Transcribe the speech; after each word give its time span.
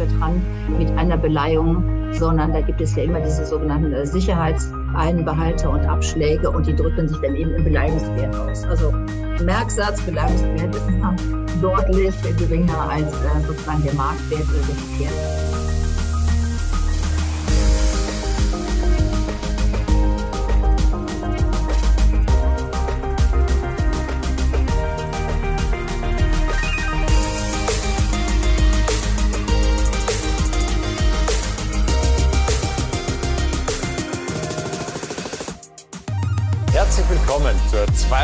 Bank 0.00 0.18
dran 0.18 0.42
mit 0.78 0.90
einer 0.96 1.16
Beleihung, 1.16 2.12
sondern 2.12 2.52
da 2.52 2.60
gibt 2.60 2.80
es 2.80 2.94
ja 2.96 3.04
immer 3.04 3.20
diese 3.20 3.44
sogenannten 3.44 3.92
äh, 3.92 4.06
Sicherheitseinbehalte 4.06 5.68
und 5.68 5.80
Abschläge 5.80 6.50
und 6.50 6.66
die 6.66 6.74
drücken 6.74 7.08
sich 7.08 7.18
dann 7.18 7.34
eben 7.36 7.54
im 7.54 7.64
Beleihungswert 7.64 8.34
aus. 8.36 8.64
Also 8.64 8.92
Merksatz, 9.44 10.00
Beleihungswert 10.02 10.74
ist 10.74 10.88
immer 10.88 11.14
deutlich 11.60 12.14
geringer 12.36 12.90
als 12.90 13.12
äh, 13.12 13.46
sozusagen 13.46 13.82
der 13.82 13.94
Marktwert 13.94 14.46
der 14.98 15.49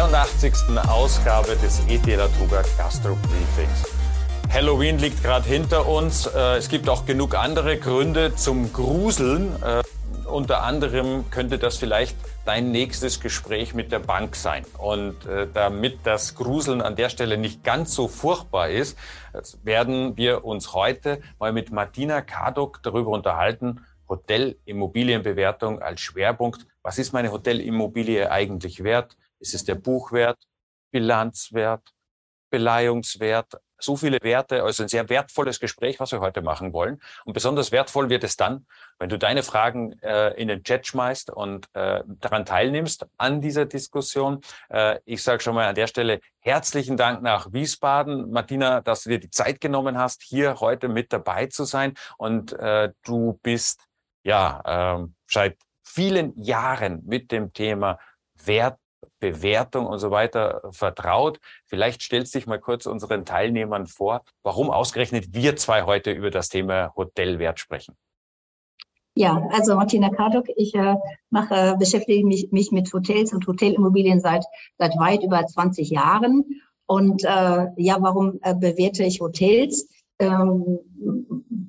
82. 0.07 0.79
Ausgabe 0.89 1.57
des 1.57 1.83
ETLA 1.89 2.29
Truger 2.29 2.63
Gastro 2.79 3.17
Briefings. 3.17 3.93
Halloween 4.49 5.01
liegt 5.01 5.21
gerade 5.25 5.45
hinter 5.49 5.89
uns. 5.89 6.29
Äh, 6.29 6.59
es 6.59 6.69
gibt 6.69 6.89
auch 6.89 7.07
genug 7.07 7.35
andere 7.35 7.77
Gründe 7.77 8.33
zum 8.37 8.73
Gruseln. 8.73 9.61
Äh, 9.65 9.83
unter 10.29 10.63
anderem 10.63 11.29
könnte 11.33 11.59
das 11.59 11.79
vielleicht 11.79 12.17
dein 12.45 12.71
nächstes 12.71 13.21
Gespräch 13.21 13.75
mit 13.75 13.91
der 13.91 13.99
Bank 13.99 14.37
sein. 14.37 14.65
Und 14.79 15.27
äh, 15.27 15.49
damit 15.53 15.99
das 16.05 16.37
Gruseln 16.37 16.83
an 16.83 16.95
der 16.95 17.09
Stelle 17.09 17.37
nicht 17.37 17.65
ganz 17.65 17.93
so 17.93 18.07
furchtbar 18.07 18.69
ist, 18.69 18.97
werden 19.65 20.17
wir 20.17 20.45
uns 20.45 20.73
heute 20.73 21.21
mal 21.41 21.53
mit 21.53 21.73
Martina 21.73 22.21
Kardok 22.21 22.81
darüber 22.85 23.11
unterhalten, 23.11 23.81
Hotelimmobilienbewertung 24.09 25.83
als 25.83 26.01
Schwerpunkt. 26.01 26.65
Was 26.85 26.99
ist 26.99 27.13
meine 27.13 27.33
Hotelimmobilie 27.33 28.31
eigentlich 28.31 28.85
wert? 28.85 29.17
Ist 29.41 29.55
es 29.55 29.65
der 29.65 29.75
Buchwert, 29.75 30.39
Bilanzwert, 30.91 31.83
Beleihungswert? 32.51 33.59
So 33.79 33.95
viele 33.95 34.19
Werte, 34.23 34.63
also 34.63 34.85
ein 34.85 34.89
sehr 34.89 35.11
wertvolles 35.11 35.61
Gespräch, 35.61 36.01
was 36.01 36.11
wir 36.11 36.21
heute 36.21 36.41
machen 36.41 36.73
wollen. 36.73 37.03
Und 37.27 37.35
besonders 37.35 37.73
wertvoll 37.73 38.09
wird 38.09 38.25
es 38.25 38.37
dann, 38.37 38.67
wenn 38.99 39.11
du 39.11 39.19
deine 39.19 39.43
Fragen 39.43 39.93
äh, 40.01 40.31
in 40.41 40.49
den 40.49 40.65
Chat 40.65 40.87
schmeißt 40.87 41.29
und 41.29 41.69
äh, 41.75 42.03
daran 42.07 42.47
teilnimmst 42.47 43.07
an 43.19 43.43
dieser 43.43 43.67
Diskussion. 43.67 44.41
Äh, 44.71 45.01
ich 45.05 45.23
sage 45.23 45.43
schon 45.43 45.55
mal 45.55 45.67
an 45.67 45.75
der 45.75 45.89
Stelle 45.89 46.21
herzlichen 46.39 46.97
Dank 46.97 47.21
nach 47.21 47.53
Wiesbaden, 47.53 48.31
Martina, 48.31 48.81
dass 48.81 49.03
du 49.03 49.11
dir 49.11 49.21
die 49.21 49.31
Zeit 49.31 49.61
genommen 49.61 49.99
hast, 49.99 50.23
hier 50.23 50.61
heute 50.61 50.89
mit 50.89 51.13
dabei 51.13 51.47
zu 51.47 51.65
sein. 51.65 51.93
Und 52.17 52.55
äh, 52.55 52.93
du 53.05 53.39
bist 53.43 53.87
ja, 54.27 54.99
äh, 55.05 55.07
seit 55.29 55.57
vielen 55.85 56.37
Jahren 56.43 57.03
mit 57.07 57.31
dem 57.31 57.53
Thema 57.53 57.99
Wert, 58.45 58.79
Bewertung 59.21 59.87
und 59.87 59.99
so 59.99 60.11
weiter 60.11 60.63
vertraut. 60.71 61.41
Vielleicht 61.67 62.03
stellst 62.03 62.35
dich 62.35 62.47
mal 62.47 62.59
kurz 62.61 62.87
unseren 62.87 63.25
Teilnehmern 63.25 63.87
vor, 63.87 64.23
warum 64.43 64.71
ausgerechnet 64.71 65.35
wir 65.35 65.57
zwei 65.57 65.83
heute 65.83 66.11
über 66.13 66.31
das 66.31 66.49
Thema 66.49 66.93
Hotelwert 66.97 67.59
sprechen. 67.61 67.97
Ja, 69.19 69.49
also 69.51 69.75
Martina 69.77 70.11
Karduk, 70.11 70.45
ich 70.57 70.75
äh, 70.75 70.95
mache, 71.31 71.77
beschäftige 71.79 72.27
mich, 72.27 72.53
mich 72.53 72.71
mit 72.71 72.93
Hotels 72.93 73.33
und 73.33 73.47
Hotelimmobilien 73.47 74.21
seit, 74.21 74.45
seit 74.77 74.93
weit 74.99 75.23
über 75.23 75.47
20 75.47 75.89
Jahren. 75.89 76.45
Und 76.85 77.25
äh, 77.25 77.67
ja, 77.77 77.97
warum 78.01 78.39
äh, 78.43 78.55
bewerte 78.55 79.05
ich 79.05 79.21
Hotels? 79.21 79.89
Ähm, 80.19 80.81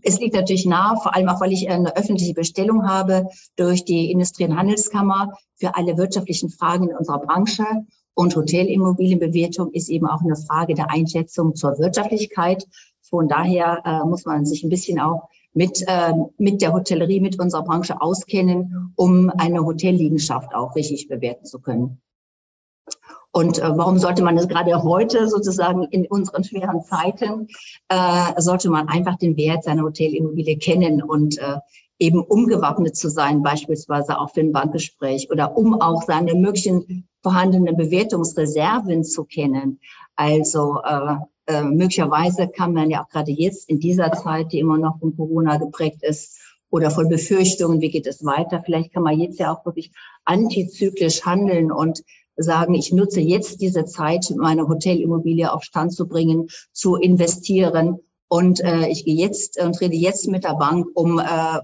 es 0.03 0.19
liegt 0.19 0.35
natürlich 0.35 0.65
nahe, 0.65 0.97
vor 0.97 1.15
allem 1.15 1.29
auch, 1.29 1.41
weil 1.41 1.51
ich 1.51 1.69
eine 1.69 1.95
öffentliche 1.95 2.33
Bestellung 2.33 2.87
habe 2.87 3.27
durch 3.55 3.85
die 3.85 4.11
Industrie- 4.11 4.45
und 4.45 4.57
Handelskammer 4.57 5.33
für 5.55 5.75
alle 5.75 5.97
wirtschaftlichen 5.97 6.49
Fragen 6.49 6.89
in 6.89 6.95
unserer 6.95 7.19
Branche. 7.19 7.65
Und 8.13 8.35
Hotelimmobilienbewertung 8.35 9.71
ist 9.73 9.89
eben 9.89 10.07
auch 10.07 10.21
eine 10.21 10.35
Frage 10.35 10.73
der 10.73 10.89
Einschätzung 10.89 11.55
zur 11.55 11.77
Wirtschaftlichkeit. 11.77 12.67
Von 13.01 13.27
daher 13.27 13.81
äh, 13.85 14.07
muss 14.07 14.25
man 14.25 14.45
sich 14.45 14.63
ein 14.63 14.69
bisschen 14.69 14.99
auch 14.99 15.29
mit, 15.53 15.83
äh, 15.87 16.13
mit 16.37 16.61
der 16.61 16.73
Hotellerie, 16.73 17.19
mit 17.19 17.39
unserer 17.39 17.63
Branche 17.63 18.01
auskennen, 18.01 18.93
um 18.95 19.29
eine 19.29 19.63
Hotelliegenschaft 19.63 20.53
auch 20.55 20.75
richtig 20.75 21.07
bewerten 21.07 21.45
zu 21.45 21.59
können. 21.59 22.01
Und 23.37 23.59
äh, 23.59 23.77
warum 23.77 23.99
sollte 23.99 24.23
man 24.23 24.35
das 24.35 24.47
gerade 24.47 24.81
heute 24.81 25.27
sozusagen 25.29 25.83
in 25.91 26.07
unseren 26.07 26.43
schweren 26.43 26.81
Zeiten, 26.81 27.47
äh, 27.87 28.41
sollte 28.41 28.67
man 28.71 28.87
einfach 28.87 29.15
den 29.15 29.37
Wert 29.37 29.63
seiner 29.63 29.83
Hotelimmobilie 29.83 30.57
kennen 30.57 31.03
und 31.03 31.37
äh, 31.37 31.57
eben 31.99 32.19
umgewappnet 32.19 32.95
zu 32.95 33.11
sein, 33.11 33.43
beispielsweise 33.43 34.17
auch 34.17 34.31
für 34.31 34.39
ein 34.39 34.51
Bankgespräch 34.51 35.29
oder 35.29 35.55
um 35.55 35.79
auch 35.79 36.01
seine 36.01 36.33
möglichen 36.33 37.07
vorhandenen 37.21 37.77
Bewertungsreserven 37.77 39.03
zu 39.03 39.23
kennen. 39.25 39.81
Also 40.15 40.81
äh, 40.83 41.17
äh, 41.45 41.61
möglicherweise 41.61 42.47
kann 42.47 42.73
man 42.73 42.89
ja 42.89 43.03
auch 43.03 43.09
gerade 43.09 43.31
jetzt 43.31 43.69
in 43.69 43.79
dieser 43.79 44.13
Zeit, 44.13 44.51
die 44.51 44.57
immer 44.57 44.79
noch 44.79 44.97
von 44.99 45.15
Corona 45.15 45.57
geprägt 45.57 46.01
ist, 46.01 46.39
oder 46.69 46.91
von 46.91 47.07
Befürchtungen, 47.07 47.79
wie 47.79 47.89
geht 47.89 48.07
es 48.07 48.25
weiter, 48.25 48.61
vielleicht 48.65 48.93
kann 48.93 49.03
man 49.03 49.17
jetzt 49.17 49.39
ja 49.39 49.53
auch 49.53 49.65
wirklich 49.65 49.89
antizyklisch 50.25 51.23
handeln 51.23 51.71
und 51.71 52.03
sagen, 52.37 52.73
ich 52.73 52.93
nutze 52.93 53.19
jetzt 53.19 53.61
diese 53.61 53.85
Zeit, 53.85 54.33
meine 54.37 54.67
Hotelimmobilie 54.67 55.51
auf 55.51 55.63
Stand 55.63 55.93
zu 55.93 56.07
bringen, 56.07 56.47
zu 56.71 56.95
investieren 56.95 57.99
und 58.29 58.61
äh, 58.61 58.89
ich 58.89 59.05
gehe 59.05 59.15
jetzt 59.15 59.61
und 59.61 59.79
rede 59.79 59.95
jetzt 59.95 60.27
mit 60.27 60.43
der 60.43 60.55
Bank, 60.55 60.87
um, 60.95 61.19
äh, 61.19 61.59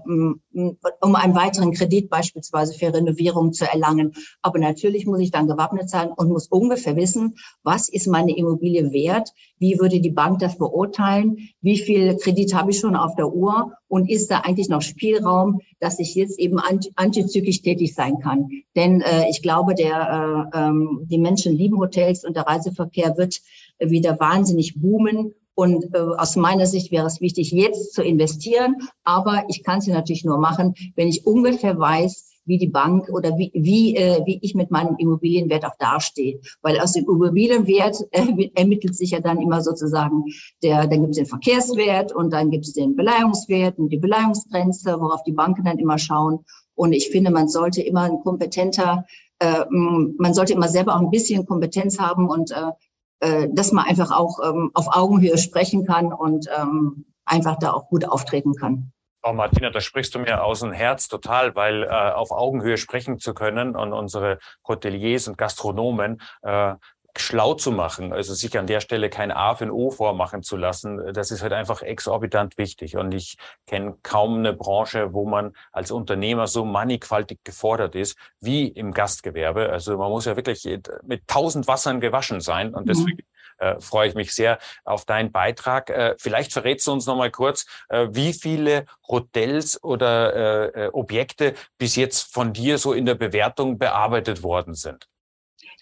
um 1.00 1.14
einen 1.14 1.34
weiteren 1.34 1.72
Kredit 1.72 2.08
beispielsweise 2.08 2.72
für 2.72 2.94
Renovierung 2.94 3.52
zu 3.52 3.70
erlangen. 3.70 4.14
Aber 4.40 4.58
natürlich 4.58 5.04
muss 5.04 5.20
ich 5.20 5.30
dann 5.30 5.46
gewappnet 5.46 5.90
sein 5.90 6.10
und 6.10 6.30
muss 6.30 6.48
ungefähr 6.48 6.96
wissen, 6.96 7.34
was 7.62 7.90
ist 7.90 8.06
meine 8.06 8.34
Immobilie 8.34 8.92
wert? 8.92 9.30
Wie 9.58 9.78
würde 9.78 10.00
die 10.00 10.10
Bank 10.10 10.38
das 10.38 10.56
beurteilen? 10.56 11.50
Wie 11.60 11.76
viel 11.76 12.16
Kredit 12.16 12.54
habe 12.54 12.70
ich 12.70 12.78
schon 12.78 12.96
auf 12.96 13.14
der 13.14 13.32
Uhr? 13.32 13.72
Und 13.88 14.10
ist 14.10 14.30
da 14.30 14.40
eigentlich 14.40 14.68
noch 14.68 14.82
Spielraum, 14.82 15.60
dass 15.80 15.98
ich 15.98 16.14
jetzt 16.14 16.38
eben 16.38 16.58
antizyklisch 16.96 17.62
tätig 17.62 17.94
sein 17.94 18.18
kann? 18.20 18.48
Denn 18.74 19.02
äh, 19.02 19.28
ich 19.28 19.42
glaube, 19.42 19.74
der, 19.74 20.50
äh, 20.52 20.58
ähm, 20.58 21.02
die 21.04 21.18
Menschen 21.18 21.54
lieben 21.54 21.78
Hotels 21.78 22.24
und 22.24 22.36
der 22.36 22.46
Reiseverkehr 22.46 23.16
wird 23.18 23.40
wieder 23.78 24.18
wahnsinnig 24.18 24.80
boomen. 24.80 25.34
Und 25.54 25.94
äh, 25.94 25.98
aus 25.98 26.36
meiner 26.36 26.66
Sicht 26.66 26.90
wäre 26.90 27.06
es 27.06 27.20
wichtig, 27.20 27.52
jetzt 27.52 27.94
zu 27.94 28.02
investieren. 28.02 28.76
Aber 29.04 29.44
ich 29.48 29.62
kann 29.62 29.78
es 29.78 29.86
natürlich 29.86 30.24
nur 30.24 30.38
machen, 30.38 30.74
wenn 30.96 31.08
ich 31.08 31.26
ungefähr 31.26 31.78
weiß, 31.78 32.34
wie 32.46 32.58
die 32.58 32.68
Bank 32.68 33.08
oder 33.08 33.36
wie, 33.38 33.50
wie, 33.54 33.96
äh, 33.96 34.20
wie 34.26 34.38
ich 34.42 34.54
mit 34.54 34.70
meinem 34.70 34.96
Immobilienwert 34.98 35.64
auch 35.64 35.76
dastehe. 35.78 36.40
Weil 36.62 36.78
aus 36.80 36.92
dem 36.92 37.04
Immobilienwert 37.04 37.96
äh, 38.10 38.50
ermittelt 38.54 38.94
sich 38.94 39.10
ja 39.10 39.20
dann 39.20 39.40
immer 39.40 39.62
sozusagen, 39.62 40.24
der, 40.62 40.86
dann 40.86 41.00
gibt 41.00 41.10
es 41.10 41.16
den 41.16 41.26
Verkehrswert 41.26 42.12
und 42.12 42.32
dann 42.32 42.50
gibt 42.50 42.66
es 42.66 42.72
den 42.72 42.96
Beleihungswert 42.96 43.78
und 43.78 43.88
die 43.88 43.98
Beleihungsgrenze, 43.98 45.00
worauf 45.00 45.22
die 45.22 45.32
Banken 45.32 45.64
dann 45.64 45.78
immer 45.78 45.98
schauen. 45.98 46.44
Und 46.74 46.92
ich 46.92 47.08
finde, 47.08 47.30
man 47.30 47.48
sollte 47.48 47.82
immer 47.82 48.02
ein 48.02 48.20
kompetenter, 48.20 49.04
äh, 49.38 49.64
man 49.70 50.34
sollte 50.34 50.52
immer 50.52 50.68
selber 50.68 50.96
auch 50.96 51.00
ein 51.00 51.10
bisschen 51.10 51.46
Kompetenz 51.46 51.98
haben 51.98 52.28
und 52.28 52.50
äh, 52.50 52.72
äh, 53.24 53.48
dass 53.50 53.72
man 53.72 53.86
einfach 53.86 54.10
auch 54.10 54.38
ähm, 54.44 54.70
auf 54.74 54.88
Augenhöhe 54.94 55.38
sprechen 55.38 55.86
kann 55.86 56.12
und 56.12 56.46
ähm, 56.56 57.06
einfach 57.24 57.58
da 57.58 57.72
auch 57.72 57.88
gut 57.88 58.06
auftreten 58.06 58.54
kann. 58.54 58.92
Oh 59.26 59.32
Martina, 59.32 59.70
da 59.70 59.80
sprichst 59.80 60.14
du 60.14 60.18
mir 60.18 60.44
aus 60.44 60.60
dem 60.60 60.72
Herz 60.72 61.08
total, 61.08 61.54
weil 61.56 61.84
äh, 61.84 61.88
auf 61.88 62.30
Augenhöhe 62.30 62.76
sprechen 62.76 63.18
zu 63.18 63.32
können 63.32 63.74
und 63.74 63.94
unsere 63.94 64.38
Hoteliers 64.68 65.28
und 65.28 65.38
Gastronomen 65.38 66.20
äh, 66.42 66.74
schlau 67.16 67.54
zu 67.54 67.70
machen, 67.70 68.12
also 68.12 68.34
sich 68.34 68.58
an 68.58 68.66
der 68.66 68.80
Stelle 68.80 69.08
kein 69.08 69.30
A 69.30 69.54
für 69.54 69.64
ein 69.64 69.70
O 69.70 69.90
vormachen 69.90 70.42
zu 70.42 70.56
lassen, 70.56 71.12
das 71.12 71.30
ist 71.30 71.42
halt 71.42 71.52
einfach 71.52 71.82
exorbitant 71.82 72.58
wichtig. 72.58 72.96
Und 72.96 73.12
ich 73.12 73.36
kenne 73.66 73.96
kaum 74.02 74.38
eine 74.38 74.52
Branche, 74.52 75.12
wo 75.12 75.26
man 75.26 75.52
als 75.72 75.90
Unternehmer 75.90 76.46
so 76.46 76.64
mannigfaltig 76.64 77.38
gefordert 77.44 77.94
ist 77.94 78.16
wie 78.40 78.68
im 78.68 78.92
Gastgewerbe. 78.92 79.70
Also 79.70 79.96
man 79.96 80.10
muss 80.10 80.24
ja 80.24 80.36
wirklich 80.36 80.64
mit 81.02 81.26
tausend 81.28 81.68
Wassern 81.68 82.00
gewaschen 82.00 82.40
sein 82.40 82.74
und 82.74 82.86
mhm. 82.86 82.88
deswegen 82.88 83.22
äh, 83.58 83.80
freue 83.80 84.08
ich 84.08 84.14
mich 84.14 84.34
sehr 84.34 84.58
auf 84.84 85.04
deinen 85.04 85.32
Beitrag. 85.32 85.90
Äh, 85.90 86.14
vielleicht 86.18 86.52
verrätst 86.52 86.86
du 86.86 86.92
uns 86.92 87.06
noch 87.06 87.16
mal 87.16 87.30
kurz, 87.30 87.66
äh, 87.88 88.08
wie 88.10 88.32
viele 88.32 88.86
Hotels 89.08 89.82
oder 89.82 90.34
äh, 90.74 90.86
äh, 90.86 90.88
Objekte 90.88 91.54
bis 91.78 91.96
jetzt 91.96 92.32
von 92.32 92.52
dir 92.52 92.78
so 92.78 92.92
in 92.92 93.06
der 93.06 93.14
Bewertung 93.14 93.78
bearbeitet 93.78 94.42
worden 94.42 94.74
sind. 94.74 95.08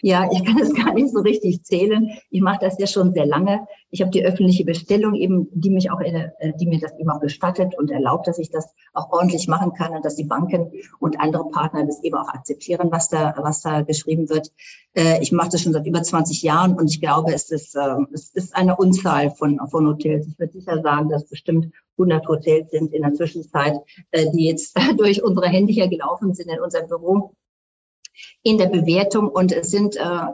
Ja, 0.05 0.29
ich 0.33 0.45
kann 0.45 0.59
es 0.59 0.75
gar 0.85 0.93
nicht 0.93 1.11
so 1.11 1.21
richtig 1.21 1.63
zählen. 1.63 2.11
Ich 2.31 2.43
mache 2.43 2.59
das 2.61 2.77
ja 2.79 2.89
schon 2.89 3.15
sehr 3.15 3.25
lange. 3.25 3.67
Ich 3.91 4.01
habe 4.01 4.11
die 4.11 4.25
öffentliche 4.25 4.65
Bestellung 4.65 5.15
eben, 5.15 5.49
die 5.53 5.71
mich 5.71 5.93
auch, 5.93 6.01
äh, 6.01 6.31
die 6.61 6.67
mir 6.67 6.81
das 6.81 6.99
eben 6.99 7.09
auch 7.09 7.21
gestattet 7.21 7.79
und 7.79 7.91
erlaubt, 7.91 8.27
dass 8.27 8.39
ich 8.39 8.51
das 8.51 8.75
auch 8.95 9.13
ordentlich 9.13 9.47
machen 9.47 9.73
kann 9.75 9.95
und 9.95 10.05
dass 10.05 10.17
die 10.17 10.25
Banken 10.25 10.73
und 10.99 11.21
andere 11.21 11.49
Partner 11.51 11.87
das 11.87 12.03
eben 12.03 12.17
auch 12.17 12.29
akzeptieren, 12.29 12.91
was 12.91 13.09
da, 13.11 13.35
was 13.39 13.63
da 13.63 13.83
geschrieben 13.83 14.29
wird. 14.29 14.51
Äh, 14.95 15.23
ich 15.23 15.31
mache 15.31 15.51
das 15.51 15.63
schon 15.63 15.73
seit 15.73 15.87
über 15.87 16.03
20 16.03 16.43
Jahren 16.43 16.75
und 16.75 16.91
ich 16.91 17.01
glaube, 17.01 17.33
es 17.33 17.53
ist, 17.53 17.77
ähm, 17.77 18.09
es 18.13 18.31
ist 18.31 18.57
eine 18.57 18.77
Unzahl 18.77 19.31
von, 19.31 19.61
von 19.71 19.87
Hotels. 19.87 20.27
Ich 20.27 20.39
würde 20.39 20.53
sicher 20.53 20.83
sagen, 20.83 21.11
dass 21.11 21.29
bestimmt 21.29 21.73
100 21.97 22.27
Hotels 22.27 22.71
sind 22.73 22.93
in 22.93 23.03
der 23.03 23.15
Zwischenzeit, 23.15 23.75
äh, 24.11 24.29
die 24.33 24.47
jetzt 24.47 24.77
durch 24.99 25.23
unsere 25.23 25.47
Hände 25.47 25.73
hier 25.73 25.87
gelaufen 25.87 26.35
sind 26.35 26.51
in 26.51 26.61
unserem 26.61 26.89
Büro 26.89 27.37
in 28.43 28.59
der 28.59 28.67
Bewertung 28.67 29.29
und 29.29 29.53
es 29.53 29.71
sind 29.71 29.97
äh, 29.97 30.27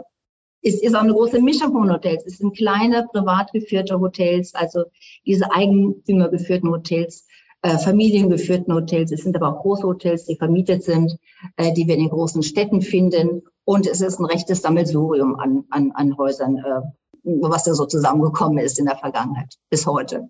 es 0.62 0.82
ist 0.82 0.94
auch 0.94 1.02
eine 1.02 1.12
große 1.12 1.40
Mischung 1.40 1.72
von 1.72 1.92
Hotels. 1.92 2.24
Es 2.26 2.38
sind 2.38 2.56
kleine, 2.56 3.06
privat 3.12 3.52
geführte 3.52 3.98
Hotels, 4.00 4.54
also 4.54 4.84
diese 5.24 5.50
eigentümergeführten 5.52 6.70
Hotels, 6.70 7.26
äh, 7.62 7.78
familiengeführten 7.78 8.74
Hotels. 8.74 9.12
Es 9.12 9.22
sind 9.22 9.36
aber 9.36 9.54
auch 9.54 9.62
große 9.62 9.84
Hotels, 9.84 10.26
die 10.26 10.36
vermietet 10.36 10.82
sind, 10.82 11.16
äh, 11.56 11.72
die 11.72 11.86
wir 11.86 11.94
in 11.94 12.02
den 12.02 12.10
großen 12.10 12.42
Städten 12.42 12.82
finden. 12.82 13.42
Und 13.64 13.86
es 13.86 14.00
ist 14.00 14.18
ein 14.18 14.26
rechtes 14.26 14.62
Sammelsurium 14.62 15.38
an, 15.38 15.64
an, 15.70 15.92
an 15.94 16.16
Häusern, 16.16 16.56
äh, 16.56 16.80
was 17.22 17.64
da 17.64 17.74
so 17.74 17.86
zusammengekommen 17.86 18.58
ist 18.58 18.78
in 18.78 18.86
der 18.86 18.96
Vergangenheit 18.96 19.54
bis 19.70 19.86
heute. 19.86 20.28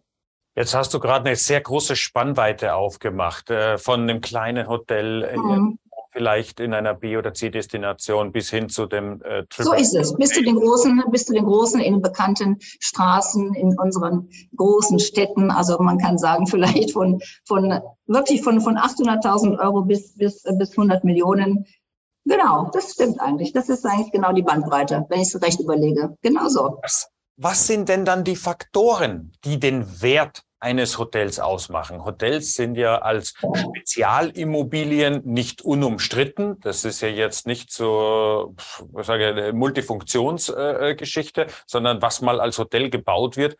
Jetzt 0.57 0.75
hast 0.75 0.93
du 0.93 0.99
gerade 0.99 1.27
eine 1.27 1.37
sehr 1.37 1.61
große 1.61 1.95
Spannweite 1.95 2.75
aufgemacht, 2.75 3.49
äh, 3.51 3.79
von 3.79 4.03
einem 4.03 4.21
kleinen 4.21 4.69
Hotel 4.69 5.37
mhm 5.37 5.79
vielleicht 6.11 6.61
in 6.61 6.75
einer 6.75 6.95
B- 6.95 7.17
oder 7.17 7.35
C-Destination 7.35 8.33
bis 8.33 8.51
hin 8.51 8.69
zu 8.69 8.87
dem 8.87 9.23
äh, 9.23 9.45
So 9.57 9.73
ist 9.73 9.95
es. 9.95 10.15
Bis 10.15 10.31
zu 10.31 10.43
den 10.43 10.57
großen, 10.57 11.03
bis 11.11 11.27
zu 11.27 11.33
den 11.33 11.45
großen 11.45 11.81
in 11.81 12.01
bekannten 12.01 12.57
Straßen 12.61 13.55
in 13.55 13.79
unseren 13.79 14.29
großen 14.57 14.99
Städten. 14.99 15.51
Also 15.51 15.79
man 15.79 15.99
kann 15.99 16.19
sagen, 16.19 16.47
vielleicht 16.49 16.93
von, 16.93 17.21
von 17.47 17.81
wirklich 18.07 18.43
von, 18.43 18.61
von 18.61 18.77
800.000 18.77 19.59
Euro 19.59 19.83
bis, 19.83 20.15
bis, 20.15 20.43
bis 20.59 20.71
100 20.71 21.05
Millionen. 21.05 21.67
Genau, 22.25 22.71
das 22.73 22.93
stimmt 22.93 23.21
eigentlich. 23.21 23.53
Das 23.53 23.69
ist 23.69 23.87
eigentlich 23.87 24.13
genau 24.13 24.33
die 24.33 24.43
Bandbreite, 24.43 25.07
wenn 25.09 25.21
ich 25.21 25.35
es 25.35 25.43
recht 25.43 25.61
überlege. 25.61 26.15
Genau 26.23 26.49
so. 26.49 26.79
Was, 26.83 27.09
was 27.37 27.67
sind 27.67 27.89
denn 27.89 28.05
dann 28.05 28.25
die 28.25 28.37
Faktoren, 28.37 29.33
die 29.45 29.59
den 29.59 30.03
Wert 30.03 30.43
eines 30.61 30.99
Hotels 30.99 31.39
ausmachen. 31.39 32.05
Hotels 32.05 32.55
sind 32.55 32.77
ja 32.77 32.99
als 32.99 33.35
Spezialimmobilien 33.55 35.23
nicht 35.25 35.63
unumstritten. 35.63 36.59
Das 36.61 36.85
ist 36.85 37.01
ja 37.01 37.09
jetzt 37.09 37.47
nicht 37.47 37.73
so, 37.73 38.55
was 38.93 39.07
sage 39.07 39.25
ich, 39.25 39.37
eine 39.37 39.53
Multifunktionsgeschichte, 39.53 41.43
äh, 41.43 41.51
sondern 41.67 42.03
was 42.03 42.21
mal 42.21 42.41
als 42.41 42.59
Hotel 42.59 42.91
gebaut 42.91 43.37
wird, 43.37 43.57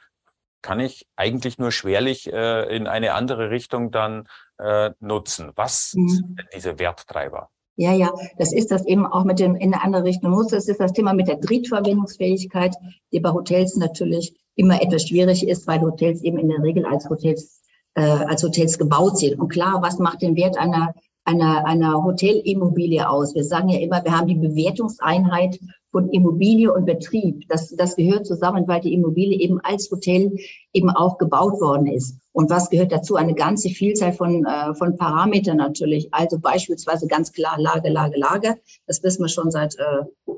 kann 0.61 0.81
ich 0.81 1.07
eigentlich 1.17 1.59
nur 1.59 1.71
schwerlich 1.71 2.33
äh, 2.33 2.77
in 2.77 2.87
eine 2.87 3.15
andere 3.15 3.51
Richtung 3.51 3.91
dann 3.91 4.29
äh, 4.59 4.91
nutzen. 4.99 5.53
Was 5.55 5.95
mhm. 5.95 6.09
sind 6.09 6.39
denn 6.39 6.47
diese 6.55 6.79
Werttreiber? 6.79 7.51
Ja, 7.77 7.93
ja, 7.93 8.13
das 8.39 8.53
ist 8.53 8.73
das 8.73 8.85
eben 8.87 9.07
auch 9.07 9.23
mit 9.23 9.39
dem 9.39 9.55
in 9.55 9.73
eine 9.73 9.85
andere 9.85 10.03
Richtung 10.03 10.33
muss. 10.33 10.49
Das 10.49 10.67
ist 10.67 10.81
das 10.81 10.93
Thema 10.93 11.13
mit 11.13 11.29
der 11.29 11.37
Drittverwendungsfähigkeit, 11.37 12.75
die 13.13 13.21
bei 13.21 13.31
Hotels 13.31 13.77
natürlich 13.77 14.35
immer 14.59 14.83
etwas 14.83 15.07
schwierig 15.07 15.47
ist, 15.47 15.67
weil 15.67 15.81
Hotels 15.81 16.23
eben 16.23 16.39
in 16.39 16.49
der 16.49 16.63
Regel 16.63 16.85
als 16.85 17.09
Hotels 17.09 17.63
äh, 17.95 18.03
als 18.03 18.43
Hotels 18.43 18.79
gebaut 18.79 19.19
sind. 19.19 19.39
Und 19.39 19.49
klar, 19.49 19.81
was 19.83 19.99
macht 19.99 20.23
den 20.23 20.37
Wert 20.37 20.59
einer 20.59 20.95
einer, 21.29 21.67
einer 21.67 22.03
Hotelimmobilie 22.03 23.09
aus? 23.09 23.35
Wir 23.35 23.45
sagen 23.45 23.69
ja 23.69 23.79
immer, 23.81 24.03
wir 24.03 24.17
haben 24.17 24.29
die 24.29 24.35
Bewertungseinheit 24.35 25.59
von 25.91 26.09
Immobilie 26.11 26.73
und 26.73 26.87
Betrieb. 26.87 27.47
Das, 27.49 27.69
das 27.77 27.97
gehört 27.97 28.27
zusammen, 28.27 28.67
weil 28.67 28.81
die 28.81 28.95
Immobilie 28.95 29.39
eben 29.39 29.61
als 29.61 29.91
Hotel 29.91 30.37
eben 30.73 30.91
auch 30.91 31.19
gebaut 31.19 31.61
worden 31.61 31.87
ist. 31.87 32.19
Und 32.33 32.51
was 32.51 32.71
gehört 32.71 32.93
dazu? 32.93 33.17
Eine 33.17 33.35
ganze 33.35 33.69
Vielzahl 33.69 34.13
von, 34.13 34.45
äh, 34.45 34.75
von 34.75 34.97
Parametern 34.97 35.57
natürlich. 35.57 36.09
Also 36.13 36.39
beispielsweise 36.39 37.07
ganz 37.07 37.33
klar 37.33 37.59
Lage, 37.59 37.91
Lage, 37.91 38.19
Lage. 38.19 38.57
Das 38.87 39.03
wissen 39.03 39.23
wir 39.23 39.29
schon 39.29 39.51
seit 39.51 39.77
äh, 39.77 40.33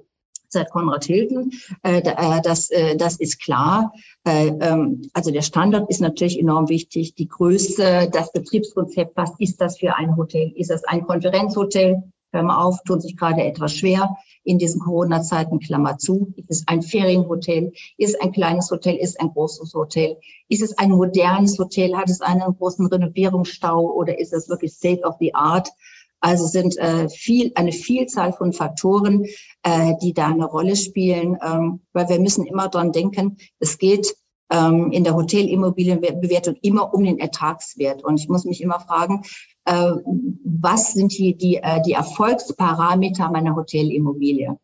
seit 0.52 0.70
Konrad 0.70 1.04
Hilton. 1.04 1.50
Äh, 1.82 1.98
äh, 1.98 2.40
das, 2.42 2.70
äh, 2.70 2.96
das 2.96 3.16
ist 3.16 3.40
klar. 3.40 3.92
Äh, 4.24 4.48
ähm, 4.60 5.02
also 5.12 5.30
der 5.30 5.42
Standort 5.42 5.90
ist 5.90 6.00
natürlich 6.00 6.38
enorm 6.38 6.68
wichtig. 6.68 7.14
Die 7.14 7.28
Größe, 7.28 8.10
das 8.12 8.32
Betriebskonzept, 8.32 9.16
was 9.16 9.32
ist 9.38 9.60
das 9.60 9.78
für 9.78 9.96
ein 9.96 10.16
Hotel? 10.16 10.52
Ist 10.56 10.70
das 10.70 10.84
ein 10.84 11.06
Konferenzhotel? 11.06 12.02
Hör 12.32 12.44
mal 12.44 12.62
auf, 12.64 12.78
tun 12.84 13.00
sich 13.00 13.16
gerade 13.16 13.42
etwas 13.42 13.74
schwer 13.74 14.16
in 14.44 14.58
diesen 14.58 14.80
Corona-Zeiten, 14.80 15.58
Klammer 15.58 15.98
zu. 15.98 16.32
Ist 16.36 16.50
es 16.50 16.68
ein 16.68 16.80
Ferienhotel? 16.82 17.72
Ist 17.98 18.14
es 18.14 18.20
ein 18.20 18.30
kleines 18.30 18.70
Hotel? 18.70 18.96
Ist 18.96 19.10
es 19.10 19.20
ein 19.20 19.32
großes 19.32 19.74
Hotel? 19.74 20.16
Ist 20.48 20.62
es 20.62 20.78
ein 20.78 20.90
modernes 20.90 21.58
Hotel? 21.58 21.96
Hat 21.96 22.08
es 22.08 22.20
einen 22.20 22.42
großen 22.56 22.86
Renovierungsstau 22.86 23.80
oder 23.80 24.18
ist 24.18 24.32
es 24.32 24.48
wirklich 24.48 24.72
State 24.72 25.02
of 25.02 25.16
the 25.18 25.34
Art? 25.34 25.70
Also 26.20 26.46
sind 26.46 26.76
äh, 26.78 27.08
viel, 27.08 27.52
eine 27.54 27.72
Vielzahl 27.72 28.32
von 28.32 28.52
Faktoren, 28.52 29.24
äh, 29.62 29.94
die 30.02 30.12
da 30.12 30.28
eine 30.28 30.44
Rolle 30.44 30.76
spielen, 30.76 31.38
ähm, 31.42 31.80
weil 31.92 32.08
wir 32.08 32.20
müssen 32.20 32.46
immer 32.46 32.68
dran 32.68 32.92
denken, 32.92 33.38
es 33.58 33.78
geht 33.78 34.14
ähm, 34.50 34.92
in 34.92 35.04
der 35.04 35.14
Hotelimmobilienbewertung 35.14 36.56
immer 36.62 36.92
um 36.92 37.04
den 37.04 37.18
Ertragswert. 37.18 38.04
Und 38.04 38.20
ich 38.20 38.28
muss 38.28 38.44
mich 38.44 38.60
immer 38.60 38.80
fragen, 38.80 39.22
äh, 39.64 39.92
was 40.44 40.92
sind 40.92 41.16
die, 41.16 41.36
die, 41.36 41.56
äh, 41.56 41.80
die 41.82 41.92
Erfolgsparameter 41.92 43.30
meiner 43.30 43.56
Hotelimmobilie? 43.56 44.58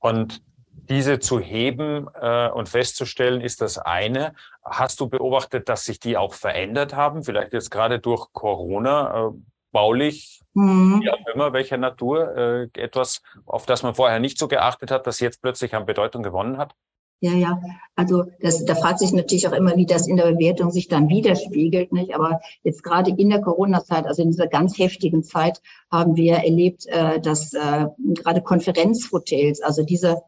Und 0.00 0.42
diese 0.88 1.20
zu 1.20 1.38
heben 1.38 2.08
äh, 2.20 2.50
und 2.50 2.68
festzustellen, 2.68 3.40
ist 3.40 3.60
das 3.60 3.78
eine. 3.78 4.34
Hast 4.64 4.98
du 5.00 5.08
beobachtet, 5.08 5.68
dass 5.68 5.84
sich 5.84 6.00
die 6.00 6.16
auch 6.16 6.34
verändert 6.34 6.94
haben? 6.94 7.22
Vielleicht 7.22 7.52
jetzt 7.52 7.70
gerade 7.70 8.00
durch 8.00 8.32
Corona, 8.32 9.28
äh, 9.28 9.30
baulich, 9.72 10.40
mhm. 10.54 11.00
wie 11.02 11.10
auch 11.10 11.26
immer, 11.34 11.52
welcher 11.52 11.78
Natur, 11.78 12.36
äh, 12.36 12.80
etwas, 12.80 13.22
auf 13.46 13.66
das 13.66 13.82
man 13.82 13.94
vorher 13.94 14.20
nicht 14.20 14.38
so 14.38 14.48
geachtet 14.48 14.90
hat, 14.90 15.06
das 15.06 15.20
jetzt 15.20 15.42
plötzlich 15.42 15.74
an 15.74 15.86
Bedeutung 15.86 16.22
gewonnen 16.22 16.58
hat? 16.58 16.74
Ja, 17.20 17.34
ja. 17.34 17.60
Also 17.94 18.24
das, 18.40 18.64
da 18.64 18.74
fragt 18.74 18.98
sich 18.98 19.12
natürlich 19.12 19.46
auch 19.46 19.52
immer, 19.52 19.76
wie 19.76 19.86
das 19.86 20.08
in 20.08 20.16
der 20.16 20.32
Bewertung 20.32 20.72
sich 20.72 20.88
dann 20.88 21.08
widerspiegelt. 21.08 21.92
Nicht? 21.92 22.16
Aber 22.16 22.40
jetzt 22.64 22.82
gerade 22.82 23.12
in 23.16 23.30
der 23.30 23.40
Corona-Zeit, 23.40 24.06
also 24.06 24.22
in 24.22 24.30
dieser 24.30 24.48
ganz 24.48 24.76
heftigen 24.76 25.22
Zeit, 25.22 25.62
haben 25.90 26.16
wir 26.16 26.38
erlebt, 26.38 26.84
äh, 26.86 27.20
dass 27.20 27.52
äh, 27.52 27.86
gerade 27.98 28.42
Konferenzhotels, 28.42 29.62
also 29.62 29.84
diese 29.84 30.22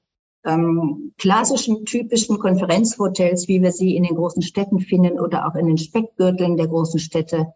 ähm, 0.45 1.13
klassischen, 1.19 1.85
typischen 1.85 2.39
Konferenzhotels, 2.39 3.49
wie 3.49 3.61
wir 3.61 3.73
sie 3.73 3.97
in 3.97 4.05
den 4.05 4.15
großen 4.15 4.43
Städten 4.43 4.79
finden 4.79 5.19
oder 5.19 5.49
auch 5.49 5.57
in 5.57 5.67
den 5.67 5.79
Speckgürteln 5.79 6.57
der 6.57 6.69
großen 6.69 7.01
Städte, 7.01 7.49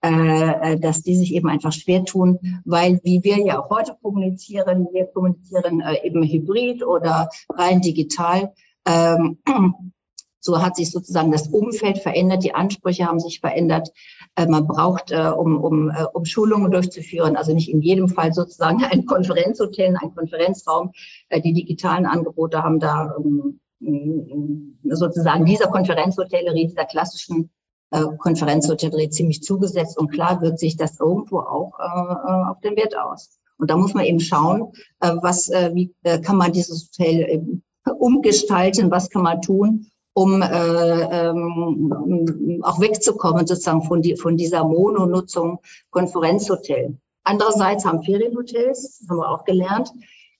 äh, 0.00 0.74
äh, 0.74 0.78
dass 0.78 1.02
die 1.02 1.16
sich 1.16 1.34
eben 1.34 1.48
einfach 1.48 1.72
schwer 1.72 2.04
tun, 2.04 2.38
weil 2.64 3.00
wie 3.02 3.22
wir 3.24 3.38
ja 3.38 3.60
auch 3.60 3.68
heute 3.70 3.96
kommunizieren, 4.00 4.86
wir 4.92 5.06
kommunizieren 5.06 5.80
äh, 5.80 6.06
eben 6.06 6.22
hybrid 6.22 6.84
oder 6.84 7.28
rein 7.48 7.80
digital. 7.80 8.52
Ähm, 8.86 9.38
so 10.40 10.62
hat 10.62 10.76
sich 10.76 10.92
sozusagen 10.92 11.32
das 11.32 11.48
Umfeld 11.48 11.98
verändert, 11.98 12.44
die 12.44 12.54
Ansprüche 12.54 13.06
haben 13.06 13.18
sich 13.18 13.40
verändert. 13.40 13.90
Äh, 14.36 14.46
man 14.46 14.68
braucht, 14.68 15.10
äh, 15.10 15.32
um, 15.36 15.58
um, 15.62 15.92
um 16.12 16.24
Schulungen 16.24 16.70
durchzuführen, 16.70 17.36
also 17.36 17.52
nicht 17.52 17.68
in 17.68 17.80
jedem 17.80 18.08
Fall 18.08 18.32
sozusagen 18.32 18.84
ein 18.84 19.04
Konferenzhotel, 19.04 19.96
ein 20.00 20.14
Konferenzraum. 20.14 20.92
Die 21.32 21.52
digitalen 21.52 22.06
Angebote 22.06 22.62
haben 22.62 22.78
da 22.78 23.16
ähm, 23.18 24.78
sozusagen 24.84 25.44
dieser 25.44 25.66
Konferenzhotellerie, 25.68 26.68
dieser 26.68 26.84
klassischen 26.84 27.50
Konferenzhotellerie 27.90 29.10
ziemlich 29.10 29.42
zugesetzt 29.42 29.98
und 29.98 30.10
klar 30.10 30.40
wirkt 30.42 30.58
sich 30.58 30.76
das 30.76 31.00
irgendwo 31.00 31.40
auch 31.40 31.78
äh, 31.78 31.84
äh, 31.84 32.50
auf 32.50 32.60
den 32.60 32.76
Wert 32.76 32.96
aus. 32.96 33.38
Und 33.58 33.70
da 33.70 33.76
muss 33.76 33.94
man 33.94 34.04
eben 34.04 34.20
schauen, 34.20 34.72
äh, 35.00 35.14
was, 35.20 35.48
äh, 35.48 35.70
wie 35.74 35.94
äh, 36.02 36.20
kann 36.20 36.36
man 36.36 36.52
dieses 36.52 36.88
Hotel 36.88 37.28
eben 37.28 37.62
umgestalten, 37.98 38.90
was 38.90 39.10
kann 39.10 39.22
man 39.22 39.42
tun, 39.42 39.86
um 40.12 40.42
äh, 40.42 40.46
ähm, 40.46 42.60
auch 42.62 42.80
wegzukommen 42.80 43.46
sozusagen 43.46 43.82
von, 43.82 44.02
die, 44.02 44.16
von 44.16 44.36
dieser 44.36 44.64
Mononutzung 44.64 45.60
Konferenzhotel. 45.90 46.96
Andererseits 47.24 47.84
haben 47.84 48.02
Ferienhotels, 48.02 49.04
haben 49.08 49.18
wir 49.18 49.30
auch 49.30 49.44
gelernt, 49.44 49.92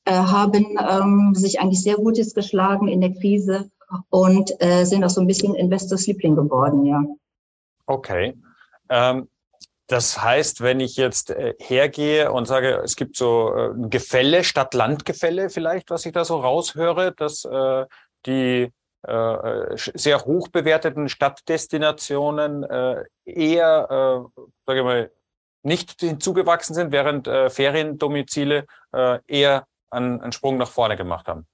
äh, 0.05 0.13
haben 0.13 0.77
ähm, 0.79 1.35
sich 1.35 1.61
eigentlich 1.61 1.83
sehr 1.83 1.97
Gutes 1.97 2.35
geschlagen 2.35 2.89
in 2.89 3.01
der 3.01 3.13
Krise 3.13 3.71
und 4.11 4.53
äh, 4.61 4.85
sind 4.85 5.05
auch 5.05 5.11
so 5.11 5.21
ein 5.21 5.27
bisschen 5.27 5.55
Investors 5.55 6.07
Liebling 6.07 6.35
geworden, 6.35 6.85
ja. 6.85 7.03
Okay. 7.89 8.39
Ähm, 8.91 9.29
das 9.87 10.23
heißt, 10.23 10.61
wenn 10.61 10.81
ich 10.81 10.97
jetzt 10.97 11.31
äh, 11.31 11.55
hergehe 11.59 12.31
und 12.31 12.47
sage, 12.47 12.83
es 12.85 12.95
gibt 12.95 13.17
so 13.17 13.55
äh, 13.55 13.71
Gefälle, 13.89 14.45
Stadt-Land-Gefälle 14.45 15.49
vielleicht, 15.49 15.91
was 15.91 16.05
ich 16.05 16.13
da 16.13 16.27
so 16.27 16.37
raushöre, 16.37 17.13
dass 17.13 17.47
äh, 17.47 17.87
die 18.27 18.71
äh, 19.07 19.13
äh 19.13 19.77
sehr 19.77 20.21
hoch 20.27 20.49
bewerteten 20.49 21.09
Stadtdestinationen 21.09 22.65
äh, 22.65 23.05
eher, 23.25 24.29
sage 24.67 24.79
ich 24.79 24.85
mal, 24.85 25.11
nicht 25.63 26.01
hinzugewachsen 26.01 26.75
sind, 26.75 26.93
während 26.93 27.27
äh, 27.27 27.51
Feriendomizile 27.51 28.67
eher 29.27 29.67
einen, 29.91 30.21
einen 30.21 30.33
Sprung 30.33 30.57
nach 30.57 30.71
vorne 30.71 30.97
gemacht 30.97 31.29
haben. 31.29 31.47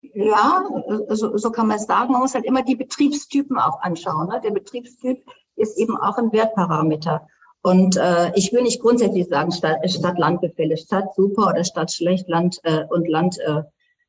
Ja, 0.00 0.64
so, 1.08 1.36
so 1.36 1.50
kann 1.50 1.66
man 1.66 1.76
es 1.76 1.84
sagen. 1.84 2.12
Man 2.12 2.22
muss 2.22 2.34
halt 2.34 2.46
immer 2.46 2.62
die 2.62 2.76
Betriebstypen 2.76 3.58
auch 3.58 3.80
anschauen. 3.82 4.28
Ne? 4.28 4.40
Der 4.42 4.52
Betriebstyp 4.52 5.22
ist 5.58 5.78
eben 5.78 5.96
auch 5.96 6.16
ein 6.18 6.32
Wertparameter. 6.32 7.26
Und 7.62 7.96
äh, 7.96 8.32
ich 8.34 8.52
will 8.52 8.62
nicht 8.62 8.80
grundsätzlich 8.80 9.28
sagen, 9.28 9.50
Stadt-Land-Gefälle, 9.52 10.76
Stadt 10.76 11.14
super 11.14 11.48
oder 11.48 11.64
Stadt 11.64 11.92
schlecht, 11.92 12.28
Land 12.28 12.58
äh, 12.62 12.84
und 12.88 13.08
Land, 13.08 13.38
äh, 13.40 13.62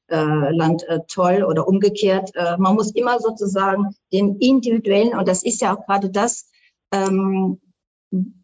äh, 0.09 0.51
Land 0.55 0.87
äh, 0.87 0.99
toll 1.07 1.43
oder 1.43 1.67
umgekehrt. 1.67 2.31
Äh, 2.35 2.57
man 2.57 2.75
muss 2.75 2.91
immer 2.91 3.19
sozusagen 3.19 3.95
den 4.13 4.37
individuellen, 4.37 5.17
und 5.17 5.27
das 5.27 5.43
ist 5.43 5.61
ja 5.61 5.75
auch 5.75 5.85
gerade 5.85 6.09
das, 6.09 6.49
ähm, 6.91 7.59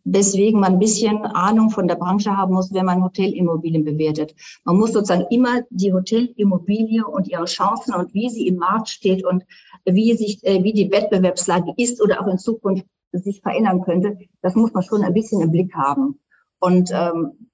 weswegen 0.03 0.59
man 0.59 0.73
ein 0.73 0.79
bisschen 0.79 1.25
Ahnung 1.25 1.71
von 1.71 1.87
der 1.87 1.95
Branche 1.95 2.35
haben 2.35 2.53
muss, 2.53 2.71
wenn 2.73 2.85
man 2.85 3.03
Hotelimmobilien 3.03 3.83
bewertet. 3.83 4.35
Man 4.63 4.77
muss 4.77 4.93
sozusagen 4.93 5.25
immer 5.31 5.61
die 5.71 5.91
Hotelimmobilie 5.91 7.05
und 7.05 7.27
ihre 7.27 7.45
Chancen 7.45 7.95
und 7.95 8.13
wie 8.13 8.29
sie 8.29 8.47
im 8.47 8.57
Markt 8.57 8.89
steht 8.89 9.25
und 9.25 9.43
wie 9.85 10.15
sich, 10.15 10.43
äh, 10.43 10.63
wie 10.63 10.73
die 10.73 10.91
Wettbewerbslage 10.91 11.73
ist 11.77 12.01
oder 12.01 12.21
auch 12.21 12.27
in 12.27 12.37
Zukunft 12.37 12.85
sich 13.19 13.41
verändern 13.41 13.81
könnte, 13.81 14.17
das 14.41 14.55
muss 14.55 14.73
man 14.73 14.83
schon 14.83 15.03
ein 15.03 15.13
bisschen 15.13 15.41
im 15.41 15.51
Blick 15.51 15.73
haben. 15.73 16.19
Und 16.59 16.91
ähm, 16.93 17.49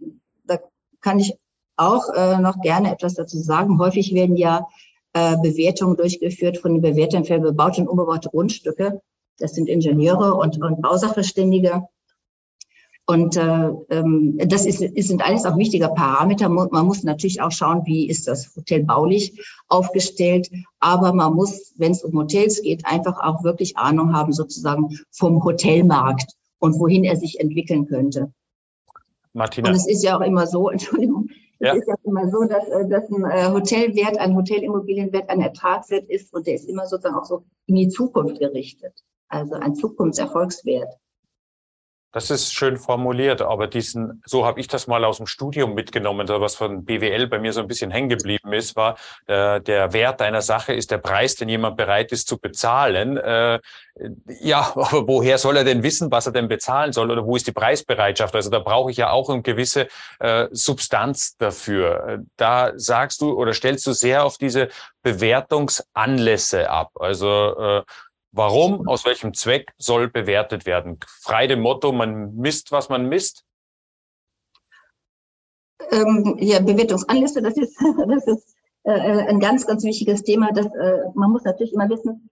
da 0.45 0.59
kann 1.01 1.19
ich 1.19 1.37
auch 1.77 2.09
äh, 2.13 2.37
noch 2.39 2.61
gerne 2.61 2.91
etwas 2.91 3.15
dazu 3.15 3.37
sagen. 3.37 3.79
Häufig 3.79 4.13
werden 4.13 4.35
ja 4.35 4.67
äh, 5.13 5.35
Bewertungen 5.37 5.97
durchgeführt 5.97 6.57
von 6.57 6.73
den 6.73 6.81
Bewertern 6.81 7.25
für 7.25 7.39
bebaute 7.39 7.81
und 7.81 7.87
unbebaute 7.87 8.29
Grundstücke. 8.29 9.01
Das 9.37 9.53
sind 9.53 9.67
Ingenieure 9.67 10.35
und, 10.35 10.61
und 10.61 10.81
Bausachverständige. 10.81 11.87
Und 13.11 13.35
äh, 13.35 13.69
ähm, 13.89 14.37
das 14.37 14.65
ist, 14.65 14.81
ist, 14.81 15.09
sind 15.09 15.21
alles 15.21 15.43
auch 15.43 15.57
wichtige 15.57 15.89
Parameter. 15.89 16.47
Man 16.47 16.85
muss 16.85 17.03
natürlich 17.03 17.41
auch 17.41 17.51
schauen, 17.51 17.81
wie 17.85 18.07
ist 18.07 18.25
das 18.25 18.55
Hotel 18.55 18.85
baulich 18.85 19.37
aufgestellt. 19.67 20.49
Aber 20.79 21.11
man 21.11 21.33
muss, 21.33 21.73
wenn 21.75 21.91
es 21.91 22.05
um 22.05 22.17
Hotels 22.17 22.61
geht, 22.61 22.85
einfach 22.85 23.19
auch 23.21 23.43
wirklich 23.43 23.75
Ahnung 23.75 24.15
haben 24.15 24.31
sozusagen 24.31 24.97
vom 25.11 25.43
Hotelmarkt 25.43 26.31
und 26.59 26.79
wohin 26.79 27.03
er 27.03 27.17
sich 27.17 27.41
entwickeln 27.41 27.85
könnte. 27.85 28.31
Martina. 29.33 29.67
Und 29.67 29.75
es 29.75 29.89
ist 29.89 30.05
ja 30.05 30.17
auch 30.17 30.21
immer 30.21 30.47
so, 30.47 30.69
Entschuldigung, 30.71 31.27
ja. 31.59 31.73
es 31.73 31.79
ist 31.79 31.89
ja 31.89 31.95
immer 32.05 32.29
so, 32.29 32.45
dass, 32.45 32.65
äh, 32.69 32.87
dass 32.87 33.09
ein 33.09 33.25
äh, 33.25 33.51
Hotelwert, 33.51 34.17
ein 34.19 34.37
Hotelimmobilienwert 34.37 35.29
ein 35.29 35.41
Ertragswert 35.41 36.09
ist 36.09 36.33
und 36.33 36.47
der 36.47 36.55
ist 36.55 36.69
immer 36.69 36.87
sozusagen 36.87 37.15
auch 37.15 37.25
so 37.25 37.43
in 37.65 37.75
die 37.75 37.89
Zukunft 37.89 38.39
gerichtet. 38.39 39.03
Also 39.27 39.55
ein 39.55 39.75
Zukunftserfolgswert. 39.75 40.95
Das 42.13 42.29
ist 42.29 42.53
schön 42.53 42.77
formuliert, 42.77 43.41
aber 43.41 43.67
diesen, 43.67 44.21
so 44.25 44.45
habe 44.45 44.59
ich 44.59 44.67
das 44.67 44.85
mal 44.87 45.05
aus 45.05 45.17
dem 45.17 45.27
Studium 45.27 45.73
mitgenommen, 45.73 46.27
was 46.27 46.55
von 46.55 46.83
BWL 46.83 47.27
bei 47.27 47.39
mir 47.39 47.53
so 47.53 47.61
ein 47.61 47.67
bisschen 47.67 47.89
hängen 47.89 48.09
geblieben 48.09 48.51
ist, 48.51 48.75
war, 48.75 48.97
äh, 49.27 49.61
der 49.61 49.93
Wert 49.93 50.21
einer 50.21 50.41
Sache 50.41 50.73
ist 50.73 50.91
der 50.91 50.97
Preis, 50.97 51.35
den 51.35 51.47
jemand 51.47 51.77
bereit 51.77 52.11
ist 52.11 52.27
zu 52.27 52.37
bezahlen. 52.37 53.15
Äh, 53.15 53.59
ja, 54.41 54.71
aber 54.75 55.07
woher 55.07 55.37
soll 55.37 55.55
er 55.55 55.63
denn 55.63 55.83
wissen, 55.83 56.11
was 56.11 56.25
er 56.25 56.33
denn 56.33 56.49
bezahlen 56.49 56.91
soll 56.91 57.11
oder 57.11 57.25
wo 57.25 57.37
ist 57.37 57.47
die 57.47 57.53
Preisbereitschaft? 57.53 58.35
Also 58.35 58.49
da 58.49 58.59
brauche 58.59 58.91
ich 58.91 58.97
ja 58.97 59.11
auch 59.11 59.29
eine 59.29 59.41
gewisse 59.41 59.87
äh, 60.19 60.47
Substanz 60.51 61.37
dafür. 61.37 62.23
Da 62.35 62.73
sagst 62.75 63.21
du 63.21 63.33
oder 63.33 63.53
stellst 63.53 63.87
du 63.87 63.93
sehr 63.93 64.25
auf 64.25 64.37
diese 64.37 64.67
Bewertungsanlässe 65.03 66.69
ab. 66.69 66.91
Also 66.99 67.55
äh, 67.57 67.83
Warum, 68.33 68.87
aus 68.87 69.05
welchem 69.05 69.33
Zweck 69.33 69.73
soll 69.77 70.09
bewertet 70.09 70.65
werden? 70.65 70.99
Frei 71.05 71.47
dem 71.47 71.61
Motto, 71.61 71.91
man 71.91 72.33
misst, 72.35 72.71
was 72.71 72.87
man 72.87 73.09
misst? 73.09 73.43
Ähm, 75.91 76.37
ja, 76.39 76.59
Bewertungsanliste, 76.59 77.41
das 77.41 77.57
ist, 77.57 77.77
das 78.07 78.27
ist 78.27 78.55
äh, 78.83 78.91
ein 78.91 79.41
ganz, 79.41 79.67
ganz 79.67 79.83
wichtiges 79.83 80.23
Thema. 80.23 80.51
Das, 80.53 80.67
äh, 80.67 80.99
man 81.13 81.31
muss 81.31 81.43
natürlich 81.43 81.73
immer 81.73 81.89
wissen, 81.89 82.29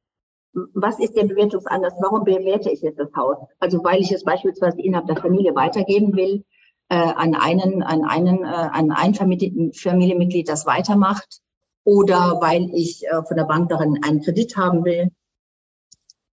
was 0.73 0.99
ist 0.99 1.17
der 1.17 1.25
Bewertungsanlass? 1.25 1.93
Warum 1.99 2.23
bewerte 2.23 2.71
ich 2.71 2.81
jetzt 2.81 2.97
das 2.97 3.13
Haus? 3.13 3.37
Also 3.59 3.83
weil 3.83 3.99
ich 3.99 4.11
es 4.11 4.23
beispielsweise 4.23 4.81
innerhalb 4.81 5.07
der 5.07 5.17
Familie 5.17 5.53
weitergeben 5.53 6.15
will, 6.15 6.45
äh, 6.87 6.95
an 6.95 7.35
einen, 7.35 7.83
an 7.83 8.05
einen, 8.05 8.45
äh, 8.45 8.47
an 8.47 8.91
ein 8.91 9.13
Familienmitglied, 9.15 10.47
das 10.47 10.65
weitermacht, 10.65 11.41
oder 11.83 12.39
weil 12.39 12.69
ich 12.73 13.05
äh, 13.05 13.21
von 13.23 13.35
der 13.35 13.43
Bank 13.43 13.69
darin 13.69 13.99
einen 14.03 14.21
Kredit 14.21 14.55
haben 14.55 14.85
will 14.85 15.11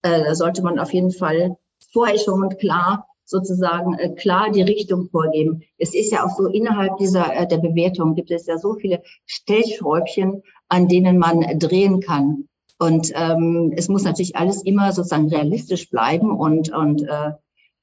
äh, 0.03 0.23
da 0.23 0.35
sollte 0.35 0.61
man 0.61 0.79
auf 0.79 0.93
jeden 0.93 1.11
Fall 1.11 1.57
vorher 1.91 2.19
schon 2.19 2.49
klar 2.57 3.07
sozusagen 3.25 3.93
äh, 3.95 4.09
klar 4.09 4.51
die 4.51 4.61
Richtung 4.61 5.09
vorgeben. 5.09 5.63
Es 5.77 5.93
ist 5.95 6.11
ja 6.11 6.25
auch 6.25 6.35
so, 6.37 6.47
innerhalb 6.47 6.97
dieser 6.97 7.35
äh, 7.35 7.47
der 7.47 7.57
Bewertung 7.57 8.15
gibt 8.15 8.31
es 8.31 8.45
ja 8.45 8.57
so 8.57 8.75
viele 8.75 9.01
Stellschräubchen, 9.25 10.43
an 10.69 10.87
denen 10.87 11.17
man 11.17 11.41
drehen 11.59 11.99
kann. 11.99 12.47
Und 12.79 13.11
ähm, 13.15 13.73
es 13.77 13.87
muss 13.87 14.03
natürlich 14.03 14.35
alles 14.35 14.63
immer 14.63 14.91
sozusagen 14.91 15.29
realistisch 15.29 15.89
bleiben 15.89 16.31
und, 16.31 16.73
und 16.73 17.03
äh, 17.03 17.31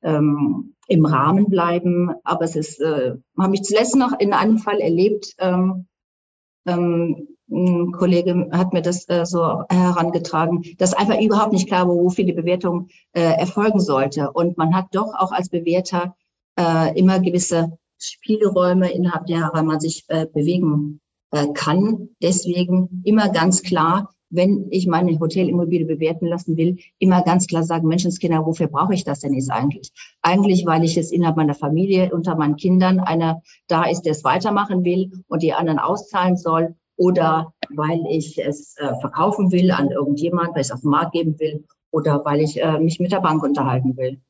ähm, 0.03 0.75
im 0.89 1.07
Rahmen 1.07 1.47
bleiben. 1.47 2.13
Aber 2.25 2.45
es 2.45 2.57
ist, 2.57 2.81
äh, 2.81 3.15
habe 3.39 3.55
ich 3.55 3.63
zuletzt 3.63 3.97
noch 3.97 4.19
in 4.19 4.33
einem 4.35 4.59
Fall 4.59 4.81
erlebt, 4.81 5.35
ähm, 5.39 5.87
ähm, 6.67 7.29
ein 7.51 7.93
Kollege 7.93 8.49
hat 8.53 8.73
mir 8.73 8.83
das 8.83 9.09
äh, 9.09 9.27
so 9.27 9.65
herangetragen, 9.69 10.65
dass 10.79 10.95
einfach 10.95 11.21
überhaupt 11.21 11.53
nicht 11.53 11.67
klar 11.67 11.89
war, 11.89 11.97
wofür 11.97 12.25
die 12.25 12.33
Bewertung 12.33 12.89
äh, 13.13 13.21
erfolgen 13.21 13.81
sollte. 13.81 14.31
Und 14.31 14.57
man 14.57 14.75
hat 14.75 14.87
doch 14.93 15.15
auch 15.15 15.33
als 15.33 15.49
Bewerter 15.49 16.15
äh, 16.59 16.99
immer 16.99 17.21
gewisse 17.21 17.79
Spielräume, 17.99 18.91
innerhalb 18.91 19.27
derer 19.27 19.63
man 19.63 19.81
sich 19.81 20.05
äh, 20.09 20.27
bewegen 20.27 21.01
äh, 21.33 21.49
kann. 21.55 22.09
Deswegen 22.23 23.03
immer 23.05 23.29
ganz 23.29 23.63
klar, 23.63 24.11
wenn 24.31 24.69
ich 24.71 24.87
meine 24.87 25.19
Hotelimmobilie 25.19 25.87
bewerten 25.87 26.27
lassen 26.27 26.57
will, 26.57 26.79
immer 26.99 27.23
ganz 27.23 27.49
klar 27.49 27.65
sagen, 27.65 27.89
Menschenskinder, 27.89 28.47
wofür 28.47 28.69
brauche 28.69 28.95
ich 28.95 29.05
das 29.05 29.21
denn 29.21 29.35
jetzt 29.35 29.51
eigentlich? 29.51 29.91
Eigentlich, 30.23 30.65
weil 30.67 30.85
ich 30.85 30.97
es 30.97 31.11
innerhalb 31.11 31.37
meiner 31.37 31.55
Familie, 31.55 32.15
unter 32.15 32.37
meinen 32.37 32.57
Kindern, 32.57 33.01
einer 33.01 33.43
da 33.67 33.85
ist, 33.85 34.03
der 34.03 34.13
es 34.13 34.23
weitermachen 34.23 34.85
will 34.85 35.11
und 35.27 35.43
die 35.43 35.53
anderen 35.53 35.81
auszahlen 35.81 36.37
soll 36.37 36.77
oder 37.01 37.55
weil 37.71 38.05
ich 38.11 38.39
es 38.39 38.77
äh, 38.77 38.95
verkaufen 39.01 39.51
will 39.53 39.71
an 39.71 39.91
irgendjemand, 39.91 40.51
weil 40.51 40.61
ich 40.61 40.67
es 40.67 40.71
auf 40.71 40.83
den 40.83 40.91
Markt 40.91 41.13
geben 41.13 41.41
will 41.41 41.65
oder 41.91 42.23
weil 42.27 42.41
ich 42.43 42.61
äh, 42.61 42.79
mich 42.79 43.01
mit 43.01 43.11
der 43.11 43.21
Bank 43.21 43.43
unterhalten 43.43 43.97
will. 43.97 44.21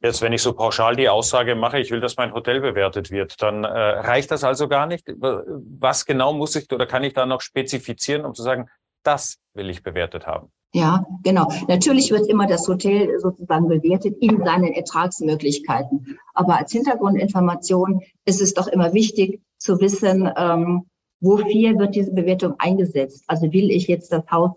Jetzt, 0.00 0.22
wenn 0.22 0.32
ich 0.32 0.40
so 0.40 0.52
pauschal 0.52 0.94
die 0.94 1.08
Aussage 1.08 1.56
mache, 1.56 1.80
ich 1.80 1.90
will, 1.90 1.98
dass 1.98 2.16
mein 2.16 2.32
Hotel 2.32 2.60
bewertet 2.60 3.10
wird, 3.10 3.42
dann 3.42 3.64
äh, 3.64 3.68
reicht 3.68 4.30
das 4.30 4.44
also 4.44 4.68
gar 4.68 4.86
nicht. 4.86 5.12
Was 5.18 6.06
genau 6.06 6.32
muss 6.32 6.54
ich 6.54 6.70
oder 6.70 6.86
kann 6.86 7.02
ich 7.02 7.12
da 7.12 7.26
noch 7.26 7.40
spezifizieren, 7.40 8.24
um 8.24 8.34
zu 8.34 8.42
sagen, 8.44 8.68
das 9.02 9.38
will 9.54 9.68
ich 9.68 9.82
bewertet 9.82 10.28
haben? 10.28 10.52
Ja, 10.72 11.04
genau. 11.24 11.50
Natürlich 11.66 12.12
wird 12.12 12.28
immer 12.28 12.46
das 12.46 12.68
Hotel 12.68 13.18
sozusagen 13.18 13.66
bewertet 13.66 14.16
in 14.20 14.44
seinen 14.44 14.74
Ertragsmöglichkeiten. 14.74 16.18
Aber 16.34 16.58
als 16.58 16.70
Hintergrundinformation 16.70 18.02
ist 18.26 18.40
es 18.40 18.54
doch 18.54 18.68
immer 18.68 18.92
wichtig 18.92 19.40
zu 19.58 19.80
wissen, 19.80 20.30
ähm, 20.36 20.86
wofür 21.20 21.78
wird 21.78 21.94
diese 21.94 22.12
Bewertung 22.12 22.54
eingesetzt? 22.58 23.24
Also 23.26 23.52
will 23.52 23.70
ich 23.70 23.86
jetzt 23.86 24.12
das 24.12 24.24
Haus 24.30 24.52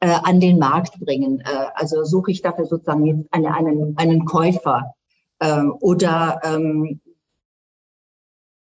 äh, 0.00 0.08
an 0.08 0.40
den 0.40 0.58
Markt 0.58 0.98
bringen? 1.00 1.40
Äh, 1.40 1.66
also 1.74 2.04
suche 2.04 2.30
ich 2.30 2.42
dafür 2.42 2.66
sozusagen 2.66 3.06
jetzt 3.06 3.32
eine, 3.32 3.54
einen, 3.54 3.96
einen 3.96 4.24
Käufer 4.24 4.94
ähm, 5.40 5.74
oder 5.80 6.40
ähm, 6.44 7.00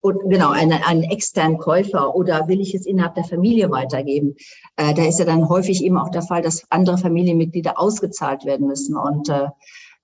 und, 0.05 0.29
genau, 0.29 0.51
einen, 0.51 0.83
einen 0.83 1.01
externen 1.01 1.57
Käufer 1.57 2.13
oder 2.13 2.47
will 2.47 2.61
ich 2.61 2.75
es 2.75 2.85
innerhalb 2.85 3.15
der 3.15 3.23
Familie 3.23 3.71
weitergeben? 3.71 4.35
Äh, 4.75 4.93
da 4.93 5.03
ist 5.03 5.17
ja 5.17 5.25
dann 5.25 5.49
häufig 5.49 5.83
eben 5.83 5.97
auch 5.97 6.09
der 6.09 6.21
Fall, 6.21 6.43
dass 6.43 6.63
andere 6.69 6.99
Familienmitglieder 6.99 7.79
ausgezahlt 7.79 8.45
werden 8.45 8.67
müssen. 8.67 8.95
Und 8.95 9.29
äh, 9.29 9.45
äh, 9.45 9.49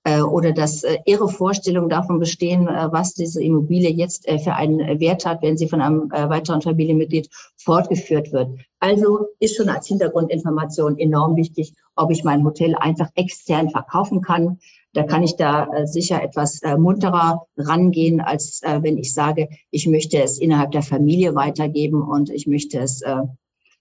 oder 0.04 0.52
dass 0.52 0.82
äh, 0.82 0.98
ihre 1.06 1.28
Vorstellungen 1.28 1.88
davon 1.88 2.18
bestehen, 2.18 2.66
äh, 2.66 2.88
was 2.90 3.14
diese 3.14 3.42
Immobilie 3.42 3.90
jetzt 3.90 4.28
für 4.28 4.54
einen 4.54 5.00
Wert 5.00 5.24
hat, 5.24 5.42
wenn 5.42 5.56
sie 5.56 5.68
von 5.68 5.80
einem 5.80 6.10
weiteren 6.10 6.60
Familienmitglied 6.60 7.28
fortgeführt 7.56 8.32
wird. 8.32 8.48
Also 8.80 9.26
ist 9.38 9.56
schon 9.56 9.68
als 9.68 9.86
Hintergrundinformation 9.86 10.98
enorm 10.98 11.36
wichtig, 11.36 11.74
ob 11.94 12.10
ich 12.10 12.24
mein 12.24 12.44
Hotel 12.44 12.74
einfach 12.74 13.10
extern 13.14 13.70
verkaufen 13.70 14.22
kann. 14.22 14.58
Da 14.92 15.04
kann 15.04 15.22
ich 15.22 15.36
da 15.36 15.68
sicher 15.84 16.22
etwas 16.22 16.60
munterer 16.78 17.46
rangehen, 17.56 18.20
als 18.20 18.60
wenn 18.62 18.98
ich 18.98 19.14
sage, 19.14 19.48
ich 19.70 19.86
möchte 19.86 20.20
es 20.22 20.38
innerhalb 20.38 20.72
der 20.72 20.82
Familie 20.82 21.34
weitergeben 21.34 22.02
und 22.02 22.30
ich 22.30 22.46
möchte 22.46 22.78
es 22.78 23.02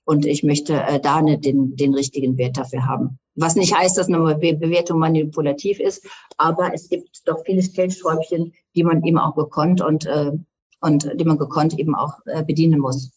und 0.06 0.26
ich 0.26 0.44
möchte 0.44 0.74
äh, 0.82 1.00
da 1.00 1.22
ne, 1.22 1.38
den, 1.38 1.76
den 1.76 1.94
richtigen 1.94 2.38
Wert 2.38 2.58
dafür 2.58 2.86
haben. 2.86 3.20
Was 3.36 3.56
nicht 3.56 3.76
heißt, 3.76 3.98
dass 3.98 4.08
eine 4.08 4.36
Bewertung 4.36 5.00
manipulativ 5.00 5.80
ist, 5.80 6.08
aber 6.38 6.74
es 6.74 6.90
gibt 6.90 7.22
doch 7.26 7.44
viele 7.46 7.64
Stellschräubchen, 7.64 8.54
die 8.76 8.84
man 8.84 9.04
eben 9.04 9.18
auch 9.18 9.36
gekonnt 9.36 9.82
und, 9.82 10.06
äh, 10.06 10.32
und 10.82 11.12
die 11.16 11.26
man 11.26 11.38
gekonnt 11.38 11.78
eben 11.78 11.96
auch 11.96 12.20
äh, 12.26 12.44
bedienen 12.44 12.80
muss. 12.80 13.12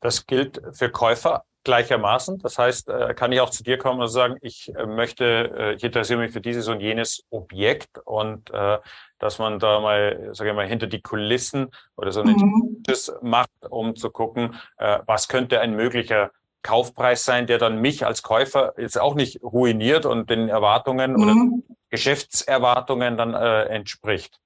Das 0.00 0.26
gilt 0.26 0.62
für 0.72 0.90
Käufer 0.90 1.44
gleichermaßen? 1.66 2.38
Das 2.38 2.58
heißt, 2.58 2.88
äh, 2.88 3.12
kann 3.12 3.32
ich 3.32 3.40
auch 3.40 3.50
zu 3.50 3.62
dir 3.62 3.76
kommen 3.76 4.00
und 4.00 4.08
sagen, 4.08 4.36
ich 4.40 4.74
äh, 4.74 4.86
möchte, 4.86 5.52
äh, 5.58 5.74
ich 5.74 5.84
interessiere 5.84 6.20
mich 6.20 6.32
für 6.32 6.40
dieses 6.40 6.68
und 6.68 6.80
jenes 6.80 7.24
Objekt 7.28 7.98
und 8.04 8.50
äh, 8.50 8.78
dass 9.18 9.38
man 9.38 9.58
da 9.58 9.80
mal, 9.80 10.30
sage 10.32 10.50
ich 10.50 10.56
mal, 10.56 10.66
hinter 10.66 10.86
die 10.86 11.02
Kulissen 11.02 11.70
oder 11.96 12.12
so 12.12 12.22
ein 12.22 12.28
mhm. 12.28 12.84
macht, 13.20 13.50
um 13.68 13.96
zu 13.96 14.10
gucken, 14.10 14.54
äh, 14.78 15.00
was 15.06 15.28
könnte 15.28 15.60
ein 15.60 15.74
möglicher 15.74 16.30
Kaufpreis 16.62 17.24
sein, 17.24 17.46
der 17.46 17.58
dann 17.58 17.80
mich 17.80 18.06
als 18.06 18.22
Käufer 18.22 18.74
jetzt 18.76 18.98
auch 18.98 19.14
nicht 19.14 19.42
ruiniert 19.42 20.06
und 20.06 20.30
den 20.30 20.48
Erwartungen 20.48 21.12
mhm. 21.12 21.22
oder 21.22 21.76
Geschäftserwartungen 21.90 23.16
dann 23.16 23.34
äh, 23.34 23.64
entspricht. 23.64 24.40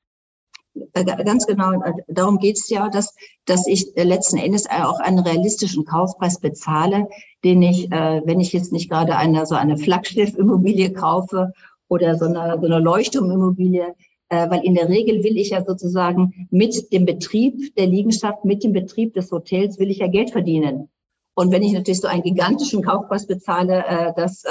Äh, 0.92 1.04
ganz 1.24 1.46
genau, 1.46 1.72
äh, 1.72 1.92
darum 2.08 2.38
geht 2.38 2.56
es 2.56 2.68
ja, 2.68 2.88
dass, 2.88 3.14
dass 3.44 3.66
ich 3.66 3.96
äh, 3.96 4.04
letzten 4.04 4.38
Endes 4.38 4.68
auch 4.70 5.00
einen 5.00 5.18
realistischen 5.18 5.84
Kaufpreis 5.84 6.38
bezahle, 6.40 7.08
den 7.44 7.62
ich, 7.62 7.90
wenn 7.90 8.38
ich 8.38 8.52
jetzt 8.52 8.70
nicht 8.70 8.90
gerade 8.90 9.16
eine, 9.16 9.46
so 9.46 9.54
eine 9.54 9.78
Flaggschiff-Immobilie 9.78 10.92
kaufe 10.92 11.54
oder 11.88 12.16
so 12.16 12.26
eine, 12.26 12.58
so 12.60 12.66
eine 12.66 12.78
Leuchtturmimmobilie, 12.78 13.94
weil 14.28 14.60
in 14.62 14.74
der 14.74 14.90
Regel 14.90 15.24
will 15.24 15.38
ich 15.38 15.48
ja 15.48 15.64
sozusagen 15.64 16.46
mit 16.50 16.92
dem 16.92 17.06
Betrieb 17.06 17.74
der 17.76 17.86
Liegenschaft, 17.86 18.44
mit 18.44 18.62
dem 18.62 18.74
Betrieb 18.74 19.14
des 19.14 19.32
Hotels 19.32 19.78
will 19.78 19.90
ich 19.90 20.00
ja 20.00 20.08
Geld 20.08 20.32
verdienen. 20.32 20.90
Und 21.32 21.50
wenn 21.50 21.62
ich 21.62 21.72
natürlich 21.72 22.02
so 22.02 22.08
einen 22.08 22.22
gigantischen 22.22 22.82
Kaufpreis 22.82 23.26
bezahle, 23.26 24.12
dass 24.16 24.44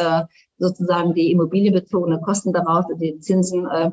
sozusagen 0.58 1.14
die 1.14 1.32
immobilienbezogenen 1.32 2.22
Kosten 2.22 2.54
daraus, 2.54 2.86
die 3.00 3.20
Zinsen 3.20 3.68
äh, 3.68 3.92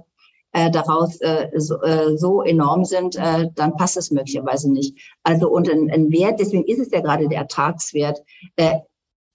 äh, 0.56 0.70
daraus 0.70 1.20
äh, 1.20 1.50
so, 1.56 1.82
äh, 1.82 2.16
so 2.16 2.40
enorm 2.40 2.86
sind, 2.86 3.16
äh, 3.16 3.50
dann 3.54 3.76
passt 3.76 3.98
es 3.98 4.10
möglicherweise 4.10 4.72
nicht. 4.72 4.96
Also 5.22 5.50
und 5.50 5.68
ein, 5.68 5.90
ein 5.90 6.10
Wert, 6.10 6.40
deswegen 6.40 6.64
ist 6.64 6.78
es 6.78 6.90
ja 6.90 7.00
gerade 7.02 7.28
der 7.28 7.40
Ertragswert, 7.40 8.22
äh, 8.56 8.78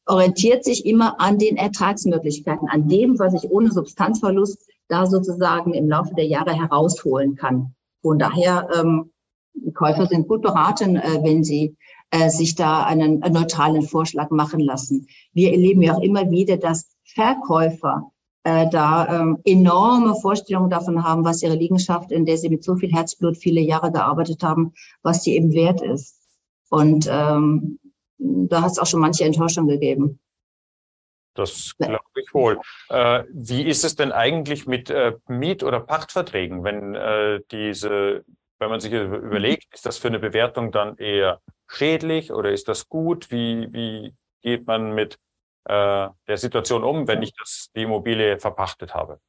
orientiert 0.07 0.65
sich 0.65 0.83
immer 0.83 1.21
an 1.21 1.37
den 1.37 1.57
Ertragsmöglichkeiten, 1.57 2.67
an 2.69 2.87
dem, 2.87 3.19
was 3.19 3.35
ich 3.35 3.51
ohne 3.51 3.71
Substanzverlust 3.71 4.67
da 4.87 5.05
sozusagen 5.05 5.75
im 5.75 5.87
Laufe 5.87 6.15
der 6.15 6.25
Jahre 6.25 6.53
herausholen 6.53 7.35
kann. 7.35 7.75
Von 8.01 8.17
daher, 8.17 8.67
ähm, 8.75 9.11
Käufer 9.75 10.07
sind 10.07 10.27
gut 10.27 10.41
beraten, 10.41 10.95
äh, 10.95 11.19
wenn 11.21 11.43
sie 11.43 11.75
äh, 12.09 12.29
sich 12.29 12.55
da 12.55 12.83
einen, 12.83 13.21
einen 13.21 13.35
neutralen 13.35 13.83
Vorschlag 13.83 14.31
machen 14.31 14.59
lassen. 14.59 15.05
Wir 15.33 15.51
erleben 15.51 15.83
ja 15.83 15.93
auch 15.93 16.01
immer 16.01 16.31
wieder, 16.31 16.57
dass 16.57 16.89
Verkäufer 17.03 18.11
äh, 18.43 18.67
da 18.69 19.21
ähm, 19.21 19.39
enorme 19.45 20.15
Vorstellungen 20.15 20.69
davon 20.69 21.03
haben, 21.03 21.24
was 21.24 21.43
ihre 21.43 21.55
Liegenschaft, 21.55 22.12
in 22.12 22.25
der 22.25 22.38
sie 22.38 22.50
mit 22.50 22.63
so 22.63 22.75
viel 22.75 22.91
Herzblut 22.91 23.38
viele 23.38 23.62
Jahre 23.62 23.91
gearbeitet 23.91 24.41
haben, 24.43 24.74
was 25.03 25.21
die 25.21 25.36
eben 25.36 25.53
wert 25.53 25.81
ist. 25.81 26.17
Und 26.69 27.07
ähm, 27.10 27.79
da 28.17 28.62
hat 28.62 28.71
es 28.71 28.79
auch 28.79 28.88
schon 28.88 29.01
manche 29.01 29.25
Enttäuschung 29.25 29.67
gegeben. 29.67 30.19
Das 31.33 31.75
glaube 31.77 32.01
ich 32.15 32.33
wohl. 32.33 32.60
Äh, 32.89 33.24
wie 33.31 33.63
ist 33.63 33.83
es 33.83 33.95
denn 33.95 34.12
eigentlich 34.12 34.67
mit 34.67 34.89
äh, 34.89 35.13
Miet- 35.27 35.63
oder 35.63 35.79
Pachtverträgen, 35.79 36.63
wenn 36.63 36.95
äh, 36.95 37.41
diese, 37.51 38.25
wenn 38.60 38.69
man 38.69 38.79
sich 38.79 38.91
überlegt, 38.91 39.74
ist 39.74 39.86
das 39.86 39.98
für 39.98 40.10
eine 40.10 40.19
Bewertung 40.19 40.71
dann 40.71 40.98
eher 40.98 41.41
schädlich 41.67 42.33
oder 42.33 42.51
ist 42.51 42.67
das 42.67 42.89
gut? 42.89 43.31
Wie, 43.31 43.71
wie 43.71 44.13
geht 44.41 44.67
man 44.67 44.93
mit 44.93 45.19
äh, 45.65 46.09
der 46.27 46.37
Situation 46.37 46.83
um, 46.83 47.07
wenn 47.07 47.21
ich 47.21 47.33
das, 47.33 47.69
die 47.75 47.83
Immobilie 47.83 48.39
verpachtet 48.39 48.93
habe? 48.93 49.19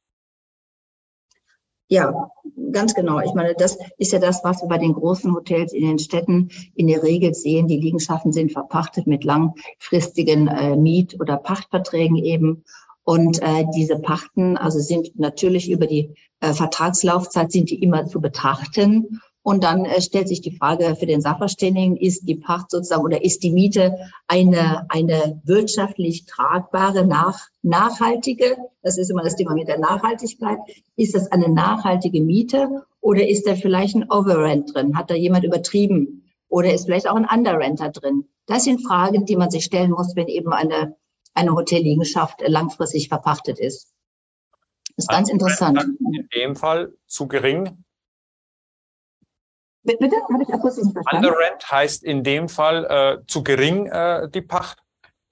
Ja, 1.89 2.31
ganz 2.71 2.95
genau. 2.95 3.19
Ich 3.19 3.33
meine, 3.33 3.53
das 3.53 3.77
ist 3.97 4.13
ja 4.13 4.19
das, 4.19 4.43
was 4.43 4.61
wir 4.61 4.69
bei 4.69 4.77
den 4.77 4.93
großen 4.93 5.33
Hotels 5.33 5.73
in 5.73 5.85
den 5.85 5.99
Städten 5.99 6.49
in 6.75 6.87
der 6.87 7.03
Regel 7.03 7.33
sehen. 7.33 7.67
Die 7.67 7.77
Liegenschaften 7.77 8.31
sind 8.31 8.51
verpachtet 8.51 9.05
mit 9.05 9.23
langfristigen 9.23 10.47
äh, 10.47 10.75
Miet- 10.75 11.19
oder 11.19 11.37
Pachtverträgen 11.37 12.17
eben. 12.17 12.63
Und 13.03 13.41
äh, 13.41 13.65
diese 13.75 13.99
Pachten, 13.99 14.57
also 14.57 14.79
sind 14.79 15.19
natürlich 15.19 15.69
über 15.69 15.85
die 15.87 16.15
äh, 16.39 16.53
Vertragslaufzeit 16.53 17.51
sind 17.51 17.69
die 17.69 17.83
immer 17.83 18.05
zu 18.05 18.21
betrachten. 18.21 19.21
Und 19.43 19.65
dann 19.65 19.83
äh, 19.83 20.01
stellt 20.01 20.29
sich 20.29 20.39
die 20.41 20.55
Frage 20.55 20.95
für 20.95 21.05
den 21.05 21.21
Sachverständigen, 21.21 21.97
ist 21.97 22.27
die 22.27 22.35
Pacht 22.35 22.71
sozusagen 22.71 23.03
oder 23.03 23.23
ist 23.23 23.43
die 23.43 23.51
Miete 23.51 23.97
eine, 24.27 24.85
eine 24.89 25.41
wirtschaftlich 25.43 26.25
tragbare, 26.25 27.05
nach, 27.05 27.47
nachhaltige, 27.61 28.57
das 28.81 28.97
ist 28.97 29.11
immer 29.11 29.21
das 29.21 29.35
Thema 29.35 29.53
mit 29.53 29.67
der 29.67 29.79
Nachhaltigkeit, 29.79 30.59
ist 30.95 31.13
das 31.13 31.29
eine 31.31 31.49
nachhaltige 31.49 32.21
Miete 32.21 32.85
oder 33.01 33.27
ist 33.27 33.45
da 33.45 33.55
vielleicht 33.55 33.95
ein 33.95 34.09
Overrent 34.09 34.73
drin? 34.73 34.97
Hat 34.97 35.09
da 35.09 35.15
jemand 35.15 35.43
übertrieben? 35.43 36.23
Oder 36.47 36.73
ist 36.73 36.85
vielleicht 36.85 37.09
auch 37.09 37.15
ein 37.15 37.27
Underrenter 37.29 37.89
drin? 37.89 38.29
Das 38.45 38.63
sind 38.63 38.85
Fragen, 38.85 39.25
die 39.25 39.35
man 39.35 39.51
sich 39.51 39.65
stellen 39.65 39.91
muss, 39.91 40.15
wenn 40.15 40.27
eben 40.27 40.53
eine, 40.53 40.95
eine 41.33 41.53
Hotelliegenschaft 41.53 42.41
langfristig 42.47 43.09
verpachtet 43.09 43.59
ist. 43.59 43.93
Das 44.95 45.05
ist 45.05 45.09
ganz 45.09 45.29
interessant. 45.29 45.83
In 45.99 46.29
dem 46.35 46.55
Fall 46.55 46.93
zu 47.07 47.27
gering, 47.27 47.83
Bitte? 49.83 50.15
Habe 50.31 50.43
ich 50.43 50.53
akustisch 50.53 50.91
verstanden? 50.91 51.25
Underrent 51.25 51.71
heißt 51.71 52.03
in 52.03 52.23
dem 52.23 52.47
Fall 52.47 52.85
äh, 52.85 53.25
zu 53.27 53.43
gering 53.43 53.87
äh, 53.87 54.29
die 54.29 54.41
Pacht? 54.41 54.83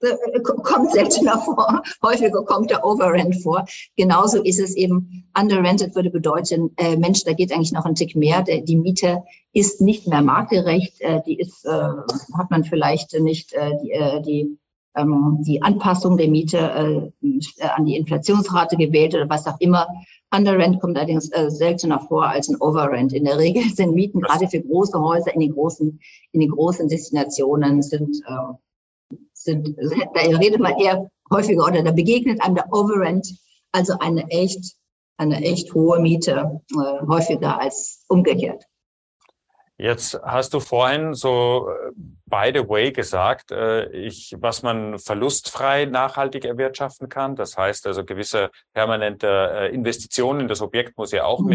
Äh, 0.02 0.08
äh, 0.08 0.40
kommt 0.40 0.92
seltener 0.92 1.38
vor. 1.38 1.82
Häufiger 2.02 2.44
kommt 2.44 2.70
der 2.70 2.84
Overrent 2.84 3.42
vor. 3.42 3.64
Genauso 3.96 4.42
ist 4.42 4.58
es 4.58 4.74
eben, 4.76 5.24
underrented 5.38 5.94
würde 5.94 6.10
bedeuten, 6.10 6.74
äh, 6.76 6.96
Mensch, 6.96 7.24
da 7.24 7.32
geht 7.32 7.52
eigentlich 7.52 7.72
noch 7.72 7.86
ein 7.86 7.94
Tick 7.94 8.16
mehr. 8.16 8.42
Der, 8.42 8.60
die 8.60 8.76
Miete 8.76 9.22
ist 9.52 9.80
nicht 9.80 10.06
mehr 10.06 10.22
marktgerecht. 10.22 11.00
Äh, 11.00 11.22
die 11.24 11.38
ist, 11.38 11.64
äh, 11.64 11.70
hat 11.70 12.50
man 12.50 12.64
vielleicht 12.64 13.18
nicht 13.20 13.52
äh, 13.52 13.70
die, 13.82 13.92
äh, 13.92 14.22
die, 14.22 14.58
die 14.94 15.62
Anpassung 15.62 16.18
der 16.18 16.28
Miete 16.28 16.58
äh, 16.58 17.66
an 17.66 17.86
die 17.86 17.96
Inflationsrate 17.96 18.76
gewählt 18.76 19.14
oder 19.14 19.28
was 19.28 19.46
auch 19.46 19.58
immer. 19.58 19.86
Underrent 20.34 20.80
kommt 20.80 20.96
allerdings 20.96 21.30
äh, 21.32 21.50
seltener 21.50 22.00
vor 22.00 22.26
als 22.26 22.48
ein 22.48 22.60
Overrent. 22.60 23.12
In 23.12 23.24
der 23.24 23.38
Regel 23.38 23.62
sind 23.74 23.94
Mieten 23.94 24.20
gerade 24.20 24.48
für 24.48 24.60
große 24.60 24.98
Häuser 24.98 25.32
in 25.34 25.40
den 25.40 25.52
großen, 25.52 25.98
in 26.32 26.40
den 26.40 26.50
großen 26.50 26.88
Destinationen 26.88 27.82
sind, 27.82 28.22
äh, 28.26 29.16
sind, 29.32 29.76
da 30.14 30.20
redet 30.20 30.60
man 30.60 30.78
eher 30.78 31.10
häufiger 31.30 31.64
oder 31.64 31.82
da 31.82 31.90
begegnet 31.90 32.42
einem 32.42 32.56
der 32.56 32.70
Overrent, 32.72 33.26
also 33.72 33.94
eine 33.98 34.28
echt, 34.28 34.74
eine 35.16 35.42
echt 35.42 35.72
hohe 35.74 36.00
Miete, 36.00 36.60
häufiger 37.06 37.58
als 37.60 38.04
umgekehrt. 38.08 38.64
Jetzt 39.78 40.20
hast 40.22 40.52
du 40.52 40.60
vorhin 40.60 41.14
so 41.14 41.68
by 42.32 42.50
the 42.50 42.66
way 42.66 42.90
gesagt, 42.90 43.50
äh, 43.50 43.90
ich, 43.90 44.34
was 44.38 44.62
man 44.62 44.98
verlustfrei 44.98 45.84
nachhaltig 45.84 46.46
erwirtschaften 46.46 47.10
kann. 47.10 47.36
Das 47.36 47.58
heißt 47.58 47.86
also 47.86 48.06
gewisse 48.06 48.50
permanente 48.72 49.28
äh, 49.28 49.74
Investitionen 49.74 50.40
in 50.40 50.48
das 50.48 50.62
Objekt 50.62 50.96
muss 50.96 51.12
ja 51.12 51.24
auch 51.24 51.40
mhm. 51.40 51.48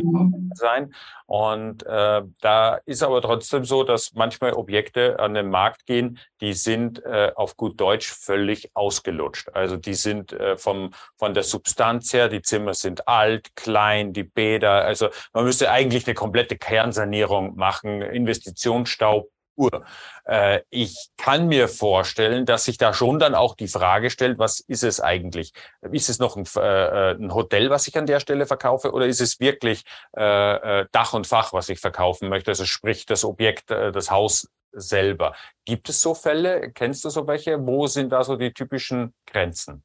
mit 0.49 0.55
sein. 0.55 0.93
Und 1.25 1.83
äh, 1.87 2.21
da 2.41 2.75
ist 2.85 3.01
aber 3.01 3.23
trotzdem 3.23 3.65
so, 3.65 3.83
dass 3.83 4.13
manchmal 4.13 4.53
Objekte 4.53 5.17
an 5.17 5.33
den 5.33 5.49
Markt 5.49 5.87
gehen, 5.87 6.19
die 6.41 6.53
sind 6.53 7.03
äh, 7.03 7.31
auf 7.35 7.57
gut 7.57 7.81
Deutsch 7.81 8.13
völlig 8.13 8.69
ausgelutscht. 8.75 9.49
Also 9.53 9.77
die 9.77 9.95
sind 9.95 10.31
äh, 10.33 10.57
vom, 10.57 10.91
von 11.15 11.33
der 11.33 11.41
Substanz 11.41 12.13
her, 12.13 12.29
die 12.29 12.43
Zimmer 12.43 12.75
sind 12.75 13.07
alt, 13.07 13.55
klein, 13.55 14.13
die 14.13 14.23
Bäder. 14.23 14.85
Also 14.85 15.09
man 15.33 15.43
müsste 15.43 15.71
eigentlich 15.71 16.05
eine 16.05 16.13
komplette 16.13 16.55
Kernsanierung 16.55 17.55
machen, 17.55 18.03
Investitionsstaub 18.03 19.27
Uhr. 19.58 19.84
Äh, 20.26 20.62
ich 20.70 21.10
kann 21.17 21.48
mir 21.48 21.67
vorstellen, 21.67 22.46
dass 22.46 22.65
sich 22.65 22.78
da 22.78 22.93
schon 22.93 23.20
dann 23.20 23.36
auch 23.36 23.56
die 23.56 23.67
Frage 23.67 24.10
stellt, 24.10 24.39
was 24.39 24.60
ist 24.60 24.84
es 24.84 25.02
eigentlich? 25.02 25.54
Ist 25.91 26.10
es 26.10 26.20
noch 26.20 26.38
ein, 26.38 26.46
äh, 26.56 27.15
ein 27.15 27.34
Hotel, 27.34 27.70
was 27.70 27.88
ich 27.88 27.98
an 27.98 28.06
der 28.06 28.20
Stelle 28.20 28.46
verkaufe, 28.46 28.91
oder 28.91 29.08
ist 29.08 29.22
es 29.22 29.39
wirklich 29.39 29.84
äh, 30.15 30.82
äh 30.82 30.86
Dach 30.91 31.13
und 31.13 31.28
Fach, 31.28 31.54
was 31.54 31.70
ich 31.70 31.80
verkaufen 31.80 32.30
möchte? 32.30 32.52
Also 32.52 32.65
sprich 32.65 33.06
das 33.06 33.26
Objekt, 33.26 33.72
äh, 33.72 33.91
das 33.91 34.12
Haus 34.12 34.48
selber. 34.72 35.34
Gibt 35.65 35.89
es 35.89 36.02
so 36.02 36.13
Fälle? 36.13 36.72
Kennst 36.72 37.04
du 37.04 37.10
so 37.10 37.28
welche? 37.28 37.65
Wo 37.65 37.88
sind 37.88 38.12
da 38.12 38.24
so 38.24 38.36
die 38.36 38.54
typischen 38.54 39.13
Grenzen? 39.26 39.84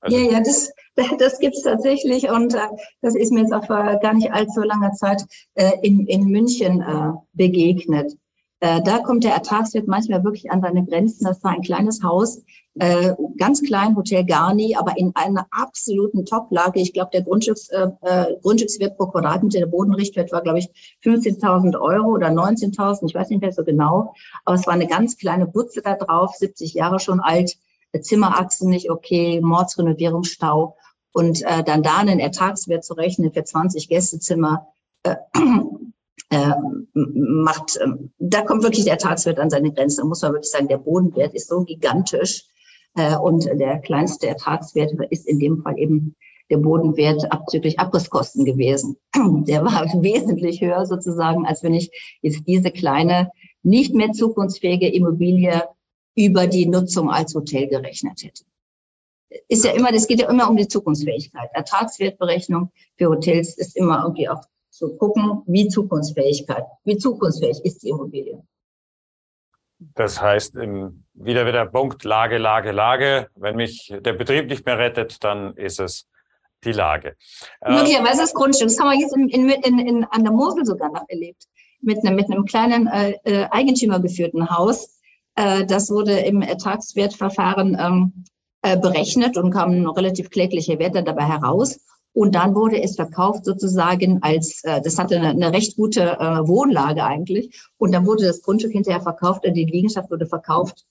Also 0.00 0.18
ja, 0.18 0.32
ja, 0.32 0.40
das, 0.40 0.70
das 1.18 1.38
gibt 1.38 1.56
es 1.56 1.62
tatsächlich 1.62 2.28
und 2.28 2.54
äh, 2.54 2.58
das 3.00 3.16
ist 3.16 3.32
mir 3.32 3.40
jetzt 3.40 3.52
auch 3.52 3.66
vor 3.66 3.98
gar 4.00 4.12
nicht 4.12 4.32
allzu 4.32 4.60
langer 4.60 4.92
Zeit 4.92 5.24
äh, 5.54 5.72
in, 5.82 6.06
in 6.06 6.24
München 6.26 6.82
äh, 6.82 7.12
begegnet. 7.32 8.12
Äh, 8.60 8.82
da 8.82 8.98
kommt 9.00 9.24
der 9.24 9.34
Ertragswert 9.34 9.88
manchmal 9.88 10.24
wirklich 10.24 10.50
an 10.50 10.62
seine 10.62 10.84
Grenzen. 10.84 11.24
Das 11.24 11.42
war 11.44 11.52
ein 11.52 11.62
kleines 11.62 12.02
Haus, 12.02 12.42
äh, 12.76 13.12
ganz 13.36 13.62
klein, 13.62 13.94
Hotel 13.94 14.24
Garni, 14.24 14.74
aber 14.76 14.96
in 14.96 15.12
einer 15.14 15.46
absoluten 15.50 16.24
Top-Lage. 16.24 16.80
Ich 16.80 16.92
glaube, 16.92 17.10
der 17.12 17.22
Grundstücks, 17.22 17.68
äh, 17.68 17.88
äh, 18.02 18.36
Grundstückswert 18.42 18.96
pro 18.96 19.06
Quadratmeter, 19.06 19.60
der 19.60 19.66
Bodenrichtwert 19.66 20.32
war, 20.32 20.42
glaube 20.42 20.58
ich, 20.60 20.98
15.000 21.02 21.78
Euro 21.80 22.08
oder 22.08 22.28
19.000, 22.28 23.06
ich 23.06 23.14
weiß 23.14 23.30
nicht 23.30 23.42
mehr 23.42 23.52
so 23.52 23.64
genau. 23.64 24.14
Aber 24.44 24.56
es 24.56 24.66
war 24.66 24.74
eine 24.74 24.86
ganz 24.88 25.16
kleine 25.16 25.46
Butze 25.46 25.82
da 25.82 25.94
drauf, 25.94 26.34
70 26.34 26.74
Jahre 26.74 26.98
schon 26.98 27.20
alt, 27.20 27.56
Zimmerachsen 28.00 28.70
nicht 28.70 28.90
okay, 28.90 29.40
Mordsrenovierungsstau. 29.40 30.76
Und 31.12 31.42
äh, 31.42 31.62
dann 31.62 31.84
da 31.84 31.98
einen 31.98 32.18
Ertragswert 32.18 32.84
zu 32.84 32.94
rechnen 32.94 33.32
für 33.32 33.44
20 33.44 33.88
Gästezimmer, 33.88 34.66
äh, 35.04 35.14
äh, 36.34 36.54
macht, 36.94 37.76
äh, 37.76 37.86
da 38.18 38.42
kommt 38.42 38.62
wirklich 38.62 38.84
der 38.84 38.94
Ertragswert 38.94 39.38
an 39.38 39.50
seine 39.50 39.72
Grenzen. 39.72 40.02
Da 40.02 40.06
muss 40.06 40.22
man 40.22 40.32
wirklich 40.32 40.50
sagen, 40.50 40.68
der 40.68 40.78
Bodenwert 40.78 41.34
ist 41.34 41.48
so 41.48 41.64
gigantisch, 41.64 42.44
Äh, 42.96 43.16
und 43.16 43.44
der 43.44 43.78
kleinste 43.80 44.28
Ertragswert 44.28 44.92
ist 45.10 45.26
in 45.26 45.38
dem 45.38 45.62
Fall 45.62 45.78
eben 45.78 46.14
der 46.50 46.58
Bodenwert 46.58 47.30
abzüglich 47.32 47.78
Abrisskosten 47.78 48.44
gewesen. 48.44 48.96
Der 49.46 49.64
war 49.64 49.84
wesentlich 50.02 50.60
höher 50.60 50.86
sozusagen, 50.86 51.46
als 51.46 51.62
wenn 51.62 51.74
ich 51.74 51.90
jetzt 52.22 52.46
diese 52.46 52.70
kleine, 52.70 53.30
nicht 53.62 53.94
mehr 53.94 54.12
zukunftsfähige 54.12 54.88
Immobilie 54.88 55.62
über 56.14 56.46
die 56.46 56.66
Nutzung 56.66 57.10
als 57.10 57.34
Hotel 57.34 57.66
gerechnet 57.66 58.22
hätte. 58.22 58.44
Ist 59.48 59.64
ja 59.64 59.72
immer, 59.72 59.90
das 59.90 60.06
geht 60.06 60.20
ja 60.20 60.30
immer 60.30 60.48
um 60.48 60.56
die 60.56 60.68
Zukunftsfähigkeit. 60.68 61.50
Ertragswertberechnung 61.54 62.70
für 62.96 63.08
Hotels 63.08 63.56
ist 63.58 63.76
immer 63.76 64.02
irgendwie 64.02 64.28
auch 64.28 64.42
zu 64.74 64.96
gucken, 64.96 65.42
wie 65.46 65.68
Zukunftsfähigkeit, 65.68 66.64
wie 66.84 66.96
zukunftsfähig 66.96 67.64
ist 67.64 67.82
die 67.82 67.90
Immobilie. 67.90 68.42
Das 69.94 70.20
heißt, 70.20 70.54
wieder 70.54 71.46
wieder 71.46 71.66
Punkt 71.66 72.04
Lage, 72.04 72.38
Lage, 72.38 72.72
Lage. 72.72 73.28
Wenn 73.36 73.56
mich 73.56 73.92
der 74.00 74.14
Betrieb 74.14 74.48
nicht 74.48 74.66
mehr 74.66 74.78
rettet, 74.78 75.22
dann 75.22 75.56
ist 75.56 75.78
es 75.78 76.08
die 76.64 76.72
Lage. 76.72 77.16
Möglicherweise 77.66 78.22
das 78.22 78.34
Grundstück. 78.34 78.68
Das 78.68 78.78
haben 78.80 78.90
wir 78.90 78.98
jetzt 78.98 79.16
in, 79.16 79.28
in, 79.28 79.78
in, 79.78 80.04
an 80.04 80.24
der 80.24 80.32
Mosel 80.32 80.64
sogar 80.64 80.90
noch 80.90 81.04
erlebt. 81.08 81.44
Mit 81.80 81.98
einem, 82.04 82.16
mit 82.16 82.30
einem 82.30 82.44
kleinen 82.44 82.86
äh, 82.86 83.14
äh 83.24 83.46
eigentümergeführten 83.50 84.48
Haus. 84.48 84.98
Äh, 85.34 85.66
das 85.66 85.90
wurde 85.90 86.18
im 86.20 86.40
Ertragswertverfahren 86.40 87.76
ähm, 87.78 88.24
äh, 88.62 88.78
berechnet 88.78 89.36
und 89.36 89.50
kam 89.50 89.86
relativ 89.90 90.30
klägliche 90.30 90.78
Werte 90.78 91.02
dabei 91.04 91.24
heraus. 91.24 91.78
Und 92.14 92.36
dann 92.36 92.54
wurde 92.54 92.80
es 92.80 92.94
verkauft 92.94 93.44
sozusagen 93.44 94.22
als, 94.22 94.62
äh, 94.62 94.80
das 94.80 94.98
hatte 94.98 95.16
eine, 95.16 95.30
eine 95.30 95.52
recht 95.52 95.76
gute 95.76 96.02
äh, 96.02 96.46
Wohnlage 96.46 97.04
eigentlich. 97.04 97.60
Und 97.76 97.92
dann 97.92 98.06
wurde 98.06 98.24
das 98.24 98.40
Grundstück 98.40 98.72
hinterher 98.72 99.02
verkauft 99.02 99.44
und 99.44 99.54
die 99.54 99.64
Liegenschaft 99.64 100.10
wurde 100.10 100.26
verkauft 100.26 100.84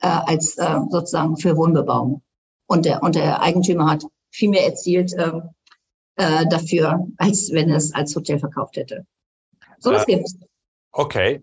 äh, 0.00 0.06
als 0.06 0.56
äh, 0.56 0.78
sozusagen 0.90 1.36
für 1.36 1.56
Wohnbebauung. 1.56 2.22
Und 2.66 2.84
der, 2.84 3.02
und 3.02 3.16
der 3.16 3.42
Eigentümer 3.42 3.90
hat 3.90 4.04
viel 4.30 4.48
mehr 4.48 4.64
erzielt 4.64 5.12
äh, 5.14 5.32
äh, 6.16 6.46
dafür, 6.46 7.04
als 7.16 7.50
wenn 7.52 7.70
es 7.70 7.92
als 7.92 8.14
Hotel 8.14 8.38
verkauft 8.38 8.76
hätte. 8.76 9.04
So 9.78 9.90
was 9.90 10.04
äh, 10.04 10.14
gibt's. 10.14 10.36
Okay. 10.92 11.42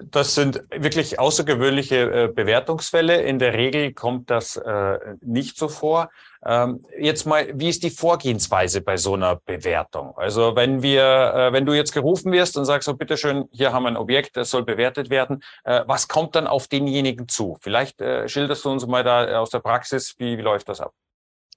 Das 0.00 0.34
sind 0.34 0.62
wirklich 0.70 1.18
außergewöhnliche 1.18 2.24
äh, 2.24 2.28
Bewertungsfälle. 2.28 3.20
In 3.22 3.38
der 3.38 3.54
Regel 3.54 3.92
kommt 3.92 4.30
das 4.30 4.56
äh, 4.56 4.98
nicht 5.20 5.58
so 5.58 5.68
vor. 5.68 6.10
Ähm, 6.46 6.84
jetzt 6.98 7.26
mal, 7.26 7.48
wie 7.54 7.68
ist 7.68 7.82
die 7.82 7.90
Vorgehensweise 7.90 8.80
bei 8.80 8.96
so 8.96 9.14
einer 9.14 9.36
Bewertung? 9.36 10.16
Also 10.16 10.54
wenn 10.54 10.82
wir, 10.82 11.02
äh, 11.02 11.52
wenn 11.52 11.66
du 11.66 11.72
jetzt 11.72 11.92
gerufen 11.92 12.30
wirst 12.30 12.56
und 12.56 12.64
sagst, 12.64 12.86
so 12.86 12.94
bitteschön, 12.94 13.48
hier 13.50 13.72
haben 13.72 13.82
wir 13.82 13.88
ein 13.88 13.96
Objekt, 13.96 14.36
das 14.36 14.50
soll 14.50 14.64
bewertet 14.64 15.10
werden, 15.10 15.42
was 15.64 16.06
kommt 16.06 16.36
dann 16.36 16.46
auf 16.46 16.68
denjenigen 16.68 17.28
zu? 17.28 17.56
Vielleicht 17.60 18.02
schilderst 18.26 18.64
du 18.64 18.70
uns 18.70 18.86
mal 18.86 19.02
da 19.02 19.40
aus 19.40 19.50
der 19.50 19.58
Praxis, 19.58 20.14
wie, 20.18 20.38
wie 20.38 20.42
läuft 20.42 20.68
das 20.68 20.80
ab? 20.80 20.92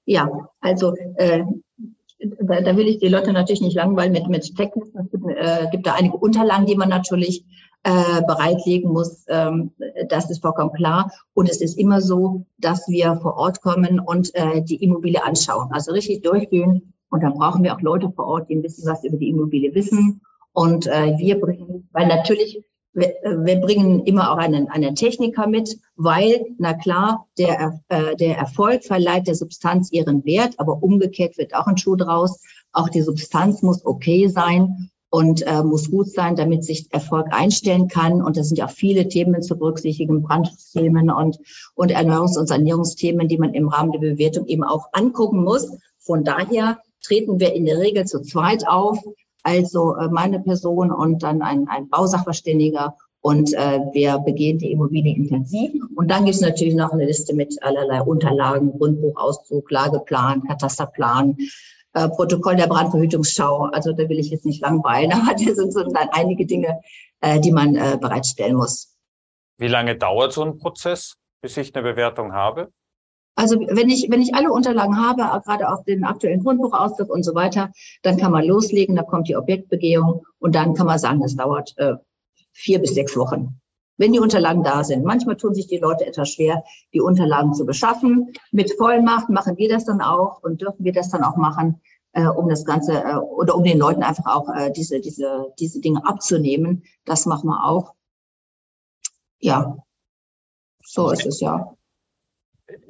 Ja, 0.06 0.28
also 0.62 0.96
äh, 1.16 1.44
da, 2.20 2.62
da 2.62 2.78
will 2.78 2.88
ich 2.88 3.00
die 3.00 3.08
Leute 3.08 3.34
natürlich 3.34 3.62
nicht 3.62 3.76
langweilen 3.76 4.12
mit, 4.12 4.28
mit 4.28 4.44
Checklisten. 4.56 5.02
Es 5.02 5.12
gibt, 5.12 5.26
äh, 5.28 5.68
gibt 5.72 5.88
da 5.88 5.94
einige 5.94 6.18
Unterlagen, 6.18 6.66
die 6.66 6.76
man 6.76 6.90
natürlich 6.90 7.46
äh, 7.84 8.22
bereitlegen 8.28 8.92
muss. 8.92 9.26
Ähm, 9.28 9.72
das 10.10 10.30
ist 10.30 10.42
vollkommen 10.42 10.74
klar. 10.74 11.12
Und 11.34 11.50
es 11.50 11.62
ist 11.62 11.78
immer 11.78 12.02
so, 12.02 12.46
dass 12.58 12.88
wir 12.88 13.16
vor 13.22 13.36
Ort 13.38 13.62
kommen 13.62 14.00
und 14.00 14.34
äh, 14.36 14.62
die 14.62 14.84
Immobilie 14.84 15.24
anschauen. 15.24 15.70
Also 15.72 15.92
richtig 15.92 16.24
durchgehen. 16.24 16.94
Und 17.10 17.24
dann 17.24 17.34
brauchen 17.34 17.64
wir 17.64 17.76
auch 17.76 17.82
Leute 17.82 18.12
vor 18.12 18.26
Ort, 18.26 18.50
die 18.50 18.56
ein 18.56 18.62
bisschen 18.62 18.90
was 18.90 19.04
über 19.04 19.18
die 19.18 19.30
Immobilie 19.30 19.74
wissen. 19.74 20.22
Und 20.54 20.88
äh, 20.88 21.18
wir 21.18 21.40
bringen, 21.40 21.88
weil 21.92 22.08
natürlich 22.08 22.64
wir, 22.94 23.14
wir 23.24 23.60
bringen 23.62 24.04
immer 24.04 24.32
auch 24.32 24.38
einen, 24.38 24.68
einen 24.70 24.96
Techniker 24.96 25.48
mit, 25.48 25.78
weil, 25.96 26.46
na 26.58 26.74
klar, 26.74 27.26
der, 27.38 27.80
äh, 27.88 28.16
der 28.18 28.38
Erfolg 28.38 28.84
verleiht 28.84 29.28
der 29.28 29.36
Substanz 29.36 29.92
ihren 29.92 30.26
Wert, 30.26 30.56
aber 30.58 30.84
umgekehrt 30.84 31.38
wird 31.38 31.56
auch 31.56 31.68
ein 31.68 31.78
Schuh 31.78 31.96
draus. 31.96 32.44
Auch 32.74 32.90
die 32.90 33.02
Substanz 33.02 33.62
muss 33.62 33.86
okay 33.86 34.28
sein 34.28 34.91
und 35.12 35.46
äh, 35.46 35.62
muss 35.62 35.92
gut 35.92 36.10
sein, 36.10 36.36
damit 36.36 36.64
sich 36.64 36.92
Erfolg 36.92 37.28
einstellen 37.30 37.88
kann. 37.88 38.24
Und 38.24 38.38
da 38.38 38.44
sind 38.44 38.58
ja 38.58 38.66
auch 38.66 38.72
viele 38.72 39.08
Themen 39.08 39.44
zu 39.44 39.56
berücksichtigen, 39.56 40.24
Brandthemen 40.24 41.12
und, 41.12 41.38
und 41.76 41.92
Erneuerungs- 41.92 42.40
und 42.40 42.48
Sanierungsthemen, 42.48 43.28
die 43.28 43.38
man 43.38 43.54
im 43.54 43.68
Rahmen 43.68 43.92
der 43.92 44.00
Bewertung 44.00 44.48
eben 44.48 44.64
auch 44.64 44.88
angucken 44.94 45.44
muss. 45.44 45.70
Von 46.00 46.24
daher 46.24 46.80
treten 47.04 47.40
wir 47.40 47.54
in 47.54 47.66
der 47.66 47.78
Regel 47.78 48.06
zu 48.06 48.22
zweit 48.22 48.68
auf 48.68 48.98
also 49.44 49.96
äh, 49.96 50.08
meine 50.10 50.40
Person 50.40 50.92
und 50.92 51.24
dann 51.24 51.42
ein, 51.42 51.68
ein 51.68 51.90
Bausachverständiger 51.90 52.96
und 53.22 53.54
äh, 53.54 53.80
wir 53.94 54.18
begehen 54.20 54.58
die 54.58 54.72
Immobilie 54.72 55.16
intensiv. 55.16 55.72
Und 55.96 56.10
dann 56.10 56.26
gibt 56.26 56.36
es 56.36 56.42
natürlich 56.42 56.74
noch 56.74 56.92
eine 56.92 57.06
Liste 57.06 57.36
mit 57.36 57.62
allerlei 57.62 58.02
Unterlagen, 58.02 58.78
Grundbuchauszug, 58.78 59.70
Lageplan, 59.70 60.44
Katasterplan, 60.44 61.38
äh, 61.94 62.08
Protokoll 62.10 62.56
der 62.56 62.68
Brandverhütungsschau. 62.68 63.70
Also 63.72 63.94
da 63.94 64.08
will 64.10 64.20
ich 64.20 64.30
jetzt 64.30 64.46
nicht 64.46 64.62
langweilen, 64.62 65.12
aber 65.14 65.34
das 65.34 65.56
sind 65.56 65.74
so 65.74 65.84
dann 65.84 66.10
einige 66.12 66.46
Dinge, 66.46 66.82
äh, 67.22 67.40
die 67.40 67.52
man 67.52 67.76
äh, 67.76 67.98
bereitstellen 68.00 68.56
muss. 68.56 68.96
Wie 69.58 69.68
lange 69.68 69.96
dauert 69.96 70.34
so 70.34 70.44
ein 70.44 70.58
Prozess, 70.58 71.16
bis 71.42 71.58
ich 71.58 71.76
eine 71.76 71.84
Bewertung 71.84 72.34
habe? 72.34 72.72
Also 73.36 73.60
wenn 73.60 73.90
ich, 73.90 74.08
wenn 74.10 74.22
ich 74.22 74.36
alle 74.36 74.52
Unterlagen 74.52 74.98
habe, 74.98 75.22
gerade 75.44 75.72
auch 75.72 75.84
den 75.86 76.04
aktuellen 76.04 76.44
Grundbuchauszug 76.44 77.10
und 77.10 77.24
so 77.24 77.34
weiter, 77.34 77.72
dann 78.02 78.18
kann 78.18 78.32
man 78.32 78.44
loslegen, 78.44 78.96
da 78.96 79.04
kommt 79.04 79.30
die 79.30 79.36
Objektbegehung 79.36 80.26
und 80.40 80.56
dann 80.56 80.74
kann 80.74 80.86
man 80.86 81.00
sagen, 81.00 81.24
es 81.24 81.36
dauert 81.36 81.74
äh, 81.78 81.94
vier 82.52 82.80
bis 82.80 82.94
sechs 82.94 83.16
Wochen. 83.16 83.61
Wenn 84.02 84.14
die 84.14 84.20
Unterlagen 84.20 84.64
da 84.64 84.84
sind. 84.84 85.04
Manchmal 85.04 85.38
tun 85.38 85.54
sich 85.54 85.68
die 85.68 85.78
Leute 85.78 86.08
etwas 86.08 86.30
schwer, 86.30 86.64
die 86.92 87.02
Unterlagen 87.02 87.54
zu 87.54 87.68
beschaffen. 87.68 88.34
Mit 88.52 88.74
Vollmacht 88.76 89.30
machen 89.30 89.58
wir 89.58 89.70
das 89.70 89.86
dann 89.86 90.02
auch 90.02 90.42
und 90.42 90.60
dürfen 90.60 90.84
wir 90.84 90.92
das 90.92 91.12
dann 91.12 91.24
auch 91.24 91.36
machen, 91.36 91.80
äh, 92.14 92.26
um 92.26 92.50
das 92.50 92.66
Ganze 92.66 92.94
äh, 92.94 93.16
oder 93.18 93.56
um 93.56 93.64
den 93.64 93.78
Leuten 93.78 94.02
einfach 94.02 94.26
auch 94.26 94.50
äh, 94.56 94.72
diese, 94.72 95.02
diese, 95.02 95.54
diese 95.60 95.82
Dinge 95.82 96.04
abzunehmen. 96.04 96.84
Das 97.06 97.28
machen 97.28 97.48
wir 97.48 97.64
auch. 97.64 97.94
Ja, 99.40 99.78
so 100.84 101.12
ist 101.12 101.28
es 101.28 101.40
ja. 101.40 101.78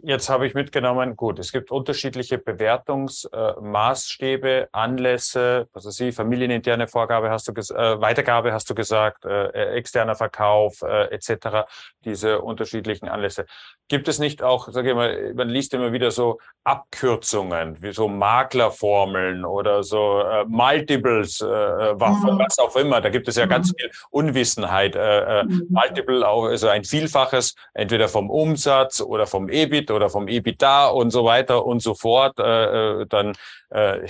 Jetzt 0.04 0.30
habe 0.30 0.48
ich 0.48 0.56
mitgenommen, 0.56 1.16
gut, 1.16 1.38
es 1.38 1.52
gibt 1.52 1.70
unterschiedliche 1.72 2.40
Bewertungsmaßstäbe, 2.40 4.50
äh, 4.50 4.66
Anlässe, 4.72 5.68
was 5.74 5.86
weiß 5.86 6.00
ich, 6.00 6.16
familieninterne 6.16 6.88
Vorgabe 6.88 7.30
hast 7.30 7.48
du 7.48 7.52
äh, 7.52 8.02
Weitergabe 8.02 8.52
hast 8.52 8.68
du 8.70 8.76
gesagt, 8.76 9.26
äh, 9.26 9.48
äh 9.48 9.76
externer 9.76 10.16
Verkauf 10.16 10.82
äh, 10.82 11.14
etc. 11.14 11.68
Diese 12.04 12.42
unterschiedlichen 12.42 13.08
Anlässe. 13.10 13.46
Gibt 13.88 14.08
es 14.08 14.18
nicht 14.18 14.42
auch, 14.42 14.70
sage 14.72 14.90
ich 14.90 14.96
mal, 14.96 15.36
man 15.36 15.50
liest 15.50 15.72
immer 15.74 15.92
wieder 15.92 16.12
so 16.12 16.40
Abkürzungen, 16.64 17.82
wie 17.82 17.92
so 17.92 18.08
Maklerformeln 18.08 19.44
oder 19.46 19.84
so 19.84 20.22
äh, 20.22 20.46
Multiples, 20.46 21.42
äh, 21.42 21.46
mhm. 21.46 22.00
was 22.00 22.58
auch 22.58 22.76
immer. 22.76 23.02
Da 23.02 23.10
gibt 23.10 23.28
es 23.28 23.36
ja 23.36 23.46
mhm. 23.46 23.50
ganz 23.50 23.74
viel 23.78 23.92
Unwissenheit. 24.10 24.96
Äh, 24.96 25.44
mhm. 25.44 25.68
Multiple 25.70 26.28
auch, 26.28 26.46
also 26.46 26.70
ein 26.70 26.86
Vielfaches, 26.86 27.54
entweder 27.74 28.08
vom 28.08 28.30
Umsatz 28.30 29.02
oder 29.02 29.28
vom 29.28 29.50
EBIT 29.50 29.91
oder 29.92 30.10
vom 30.10 30.28
EBITDA 30.28 30.88
und 30.88 31.12
so 31.12 31.26
weiter 31.26 31.66
und 31.66 31.82
so 31.82 31.94
fort. 31.96 32.40
Äh, 32.40 33.06
dann 33.08 33.34
äh, 33.70 34.08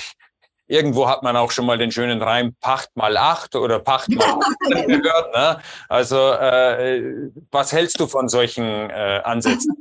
Irgendwo 0.72 1.10
hat 1.10 1.22
man 1.22 1.36
auch 1.36 1.52
schon 1.52 1.65
mal 1.65 1.78
den 1.78 1.91
schönen 1.91 2.22
Reim 2.22 2.56
Pacht 2.62 2.96
mal 2.96 3.17
acht 3.17 3.58
oder 3.58 3.80
Pacht 3.80 4.08
mal 4.08 4.24
acht 4.39 4.88
gehört. 4.88 5.36
Ne? 5.36 5.58
Also 5.89 6.15
äh, 6.15 7.30
was 7.52 7.74
hältst 7.74 8.00
du 8.00 8.08
von 8.08 8.30
solchen 8.30 8.89
äh, 8.89 9.20
Ansätzen? 9.26 9.76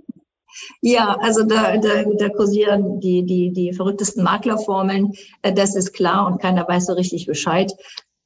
Ja, 0.83 1.17
also 1.21 1.45
da, 1.45 1.77
da, 1.77 2.03
da 2.19 2.29
kursieren 2.31 2.99
die, 2.99 3.25
die, 3.25 3.53
die 3.53 3.73
verrücktesten 3.73 4.25
Maklerformeln. 4.25 5.13
Äh, 5.43 5.53
das 5.53 5.77
ist 5.77 5.93
klar 5.93 6.27
und 6.27 6.43
keiner 6.43 6.67
weiß 6.67 6.87
so 6.87 6.95
richtig 6.95 7.27
Bescheid. 7.27 7.73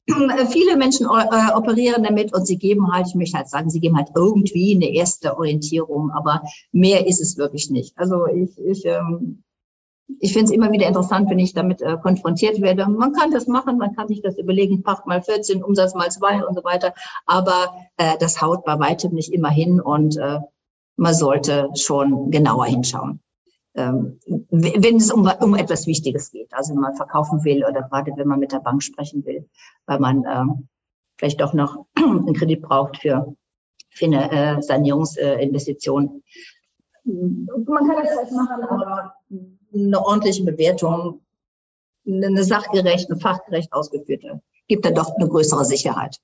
Viele 0.07 0.77
Menschen 0.77 1.07
äh, 1.07 1.55
operieren 1.55 2.03
damit 2.03 2.35
und 2.35 2.47
sie 2.47 2.59
geben 2.59 2.93
halt, 2.93 3.07
ich 3.09 3.14
möchte 3.14 3.38
halt 3.38 3.49
sagen, 3.49 3.71
sie 3.71 3.81
geben 3.81 3.97
halt 3.97 4.09
irgendwie 4.14 4.75
eine 4.75 4.93
erste 4.93 5.37
Orientierung, 5.38 6.11
aber 6.11 6.43
mehr 6.73 7.07
ist 7.07 7.21
es 7.21 7.38
wirklich 7.38 7.71
nicht. 7.71 7.97
Also 7.97 8.27
ich, 8.27 8.59
ich 8.59 8.85
ähm, 8.85 9.45
ich 10.21 10.33
finde 10.33 10.47
es 10.47 10.51
immer 10.51 10.71
wieder 10.71 10.87
interessant, 10.87 11.31
wenn 11.31 11.38
ich 11.38 11.55
damit 11.55 11.81
äh, 11.81 11.97
konfrontiert 11.97 12.61
werde. 12.61 12.87
Man 12.88 13.12
kann 13.12 13.31
das 13.31 13.47
machen, 13.47 13.79
man 13.79 13.95
kann 13.95 14.09
sich 14.09 14.21
das 14.21 14.38
überlegen, 14.38 14.83
Pacht 14.83 15.07
mal 15.07 15.23
14, 15.23 15.62
Umsatz 15.62 15.95
mal 15.95 16.11
zwei 16.11 16.45
und 16.45 16.55
so 16.55 16.64
weiter. 16.64 16.93
Aber 17.27 17.75
äh, 17.97 18.17
das 18.19 18.40
haut 18.40 18.64
bei 18.64 18.79
weitem 18.79 19.14
nicht 19.14 19.33
immer 19.33 19.51
hin 19.51 19.81
und 19.81 20.17
äh, 20.17 20.40
man 20.97 21.14
sollte 21.14 21.71
schon 21.75 22.31
genauer 22.31 22.67
hinschauen. 22.67 23.21
Ähm, 23.77 24.21
wenn 24.51 24.97
es 24.97 25.11
um, 25.11 25.29
um 25.41 25.57
etwas 25.57 25.89
Wichtiges 25.89 26.31
geht, 26.31 26.53
also 26.55 26.75
wenn 26.75 26.81
man 26.81 26.95
verkaufen 26.95 27.43
will 27.45 27.65
oder 27.65 27.83
gerade 27.83 28.13
wenn 28.17 28.29
man 28.29 28.39
mit 28.39 28.53
der 28.53 28.61
Bank 28.61 28.83
sprechen 28.83 29.25
will, 29.27 29.49
weil 29.87 29.99
man 29.99 30.25
äh, 30.25 30.45
vielleicht 31.19 31.41
doch 31.41 31.55
noch 31.55 31.87
einen 31.97 32.35
Kredit 32.35 32.63
braucht 32.63 32.99
für, 32.99 33.35
für 33.91 34.05
eine 34.05 34.31
äh, 34.31 34.63
Sanierungsinvestition. 34.63 36.23
man 37.05 37.89
kann 37.89 38.05
das 38.05 38.17
halt 38.17 38.33
machen, 38.33 38.63
aber 38.63 39.15
eine 39.75 40.01
ordentliche 40.01 40.45
Bewertung, 40.45 41.21
eine 42.07 42.45
sachgerecht, 42.45 43.11
eine 43.11 43.19
fachgerecht 43.19 43.73
ausgeführte, 43.73 44.41
gibt 44.69 44.85
dann 44.85 44.95
doch 44.95 45.17
eine 45.17 45.29
größere 45.29 45.65
Sicherheit. 45.65 46.21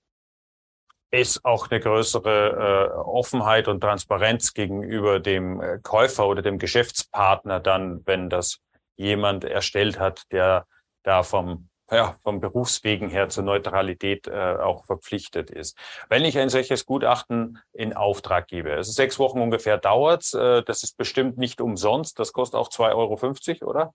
Ist 1.11 1.45
auch 1.45 1.71
eine 1.71 1.81
größere 1.81 2.91
äh, 2.91 2.99
Offenheit 2.99 3.69
und 3.69 3.81
Transparenz 3.81 4.55
gegenüber 4.55 5.21
dem 5.21 5.61
äh, 5.61 5.79
Käufer 5.83 6.29
oder 6.29 6.43
dem 6.43 6.59
Geschäftspartner 6.59 7.61
dann, 7.61 8.03
wenn 8.07 8.31
das 8.31 8.59
jemand 8.97 9.45
erstellt 9.45 9.99
hat, 9.99 10.23
der 10.31 10.67
da 11.03 11.23
vom 11.23 11.71
ja, 11.93 12.15
vom 12.23 12.41
Berufswegen 12.41 13.09
her 13.09 13.29
zur 13.31 13.43
Neutralität 13.45 14.29
äh, 14.29 14.57
auch 14.57 14.85
verpflichtet 14.85 15.51
ist. 15.51 15.77
Wenn 16.09 16.25
ich 16.25 16.39
ein 16.39 16.49
solches 16.49 16.87
Gutachten 16.87 17.59
in 17.73 17.95
Auftrag 17.95 18.47
gebe, 18.47 18.75
also 18.75 18.93
sechs 18.93 19.19
Wochen 19.19 19.41
ungefähr 19.41 19.77
dauert 19.77 20.33
äh, 20.35 20.63
das 20.63 20.83
ist 20.85 20.97
bestimmt 20.97 21.37
nicht 21.39 21.61
umsonst, 21.61 22.19
das 22.19 22.33
kostet 22.33 22.61
auch 22.61 22.69
2,50 22.69 23.63
Euro, 23.63 23.71
oder? 23.71 23.95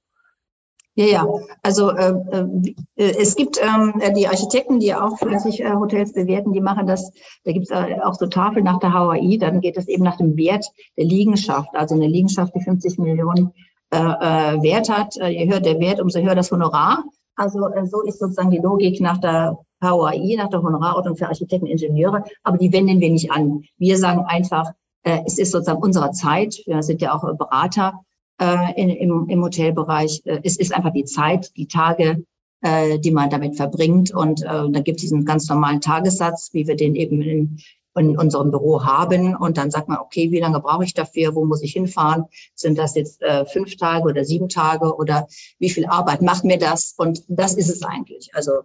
Ja, 0.98 1.06
ja. 1.06 1.28
Also 1.62 1.90
äh, 1.92 2.14
äh, 2.32 3.16
es 3.20 3.36
gibt 3.36 3.60
ähm, 3.62 4.02
die 4.16 4.28
Architekten, 4.28 4.80
die 4.80 4.96
auch 4.96 5.18
fleißig 5.18 5.62
äh, 5.62 5.74
Hotels 5.74 6.14
bewerten, 6.14 6.54
die 6.54 6.62
machen 6.62 6.88
das. 6.88 7.12
Da 7.44 7.52
gibt 7.52 7.70
es 7.70 7.72
äh, 7.72 7.98
auch 8.02 8.14
so 8.14 8.28
Tafeln 8.28 8.64
nach 8.64 8.80
der 8.80 8.94
HAI. 8.94 9.38
Dann 9.38 9.60
geht 9.60 9.76
es 9.76 9.90
eben 9.90 10.04
nach 10.04 10.16
dem 10.16 10.38
Wert 10.38 10.66
der 10.98 11.04
Liegenschaft. 11.06 11.70
Also 11.74 11.96
eine 11.96 12.08
Liegenschaft, 12.08 12.56
die 12.56 12.64
50 12.64 12.98
Millionen 12.98 13.52
äh, 13.92 13.98
äh, 13.98 14.62
Wert 14.62 14.90
hat. 14.90 15.18
Äh, 15.18 15.28
je 15.28 15.52
höher 15.52 15.60
der 15.60 15.80
Wert, 15.80 16.00
umso 16.00 16.20
höher 16.20 16.36
das 16.36 16.52
Honorar. 16.52 17.04
Also 17.36 17.68
äh, 17.68 17.86
so 17.86 18.02
ist 18.02 18.20
sozusagen 18.20 18.52
die 18.52 18.60
Logik 18.60 19.02
nach 19.02 19.18
der 19.18 19.58
HAI, 19.82 20.36
nach 20.38 20.50
der 20.50 20.64
Honorarordnung 20.64 21.18
für 21.18 21.28
Architekten 21.28 21.68
Ingenieure. 21.68 22.24
Aber 22.44 22.58
die 22.58 22.72
wenden 22.72 23.02
wir 23.02 23.10
nicht 23.10 23.32
an. 23.32 23.64
Wir 23.78 23.98
sagen 23.98 24.24
einfach, 24.28 24.72
äh, 25.04 25.20
es 25.26 25.38
ist 25.40 25.52
sozusagen 25.52 25.84
unsere 25.84 26.12
Zeit. 26.12 26.56
Wir 26.66 26.82
sind 26.84 27.02
ja 27.02 27.14
auch 27.14 27.24
Berater 27.38 28.00
äh, 28.40 28.82
in, 28.82 28.90
im, 28.90 29.30
im 29.30 29.44
Hotelbereich. 29.44 30.22
Äh, 30.26 30.42
es 30.44 30.58
ist 30.58 30.74
einfach 30.74 30.94
die 30.94 31.06
Zeit, 31.06 31.56
die 31.58 31.68
Tage, 31.68 32.24
äh, 32.62 33.00
die 33.00 33.12
man 33.12 33.30
damit 33.30 33.56
verbringt. 33.56 34.14
Und 34.14 34.44
äh, 34.44 34.70
da 34.70 34.80
gibt 34.82 34.98
es 34.98 35.04
diesen 35.04 35.26
ganz 35.26 35.50
normalen 35.50 35.82
Tagessatz, 35.82 36.50
wie 36.54 36.68
wir 36.68 36.76
den 36.76 36.96
eben 36.96 37.22
in, 37.22 37.60
in 37.98 38.18
unserem 38.18 38.52
Büro 38.52 38.84
haben. 38.84 39.36
Und 39.36 39.58
dann 39.58 39.72
sagt 39.72 39.88
man, 39.88 40.00
okay, 40.00 40.32
wie 40.32 40.40
lange 40.40 40.60
brauche 40.60 40.84
ich 40.84 40.94
dafür? 40.94 41.36
Wo 41.36 41.46
muss 41.46 41.62
ich 41.62 41.74
hinfahren? 41.74 42.26
Sind 42.54 42.78
das 42.78 42.96
jetzt 42.96 43.22
äh, 43.22 43.46
fünf 43.46 43.78
Tage 43.78 44.10
oder 44.10 44.26
sieben 44.26 44.50
Tage 44.50 44.96
oder 44.96 45.28
wie 45.60 45.70
viel 45.70 45.86
Arbeit 45.86 46.22
macht 46.22 46.44
mir 46.44 46.58
das? 46.58 46.94
Und 46.98 47.24
das 47.28 47.54
ist 47.54 47.70
es 47.70 47.84
eigentlich. 47.84 48.32
Also 48.34 48.64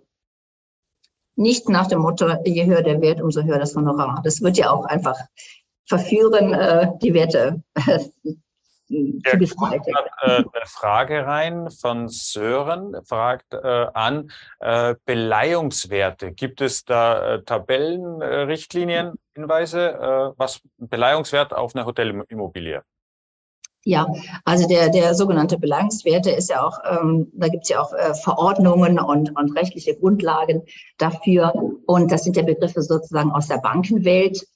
nicht 1.37 1.69
nach 1.69 1.87
dem 1.87 2.01
Motto, 2.01 2.29
je 2.45 2.67
höher 2.67 2.83
der 2.83 3.01
Wert, 3.01 3.23
umso 3.23 3.43
höher 3.43 3.59
das 3.59 3.75
Honorar. 3.75 4.21
Das 4.25 4.43
wird 4.43 4.59
ja 4.59 4.71
auch 4.71 4.85
einfach 4.85 5.17
verführen, 5.87 6.53
äh, 6.53 6.89
die 7.03 7.15
Werte 7.15 7.63
der 8.91 9.33
hat 9.33 10.11
äh, 10.23 10.27
eine 10.27 10.67
Frage 10.67 11.25
rein 11.25 11.71
von 11.71 12.09
Sören, 12.09 12.97
fragt 13.05 13.55
äh, 13.55 13.87
an, 13.95 14.31
äh, 14.59 14.97
Beleihungswerte. 15.05 16.33
Gibt 16.33 16.61
es 16.61 16.85
da 16.85 17.35
äh, 17.35 17.43
Tabellen, 17.45 18.21
äh, 18.21 18.27
Richtlinien, 18.43 19.15
Hinweise, 19.35 20.35
was 20.37 20.61
Beleihungswert 20.77 21.55
auf 21.55 21.75
eine 21.75 21.87
Hotelimmobilie? 21.87 22.83
Ja, 23.85 24.07
also 24.45 24.69
der, 24.69 24.91
der 24.91 25.15
sogenannte 25.15 25.57
Beleihungswerte 25.57 26.31
ist 26.31 26.51
ja 26.51 26.63
auch, 26.63 26.79
ähm, 26.85 27.29
da 27.33 27.49
gibt 27.49 27.63
es 27.63 27.71
ja 27.71 27.81
auch 27.81 27.95
äh, 27.95 28.13
Verordnungen 28.13 28.99
und, 28.99 29.35
und 29.35 29.57
rechtliche 29.57 29.97
Grundlagen 29.97 30.63
dafür. 30.99 31.55
Und 31.87 32.13
das 32.13 32.25
sind 32.25 32.37
ja 32.37 32.43
Begriffe 32.43 32.83
sozusagen 32.83 33.33
aus 33.33 33.49
der 33.49 33.59
Bankenwelt. 33.59 34.47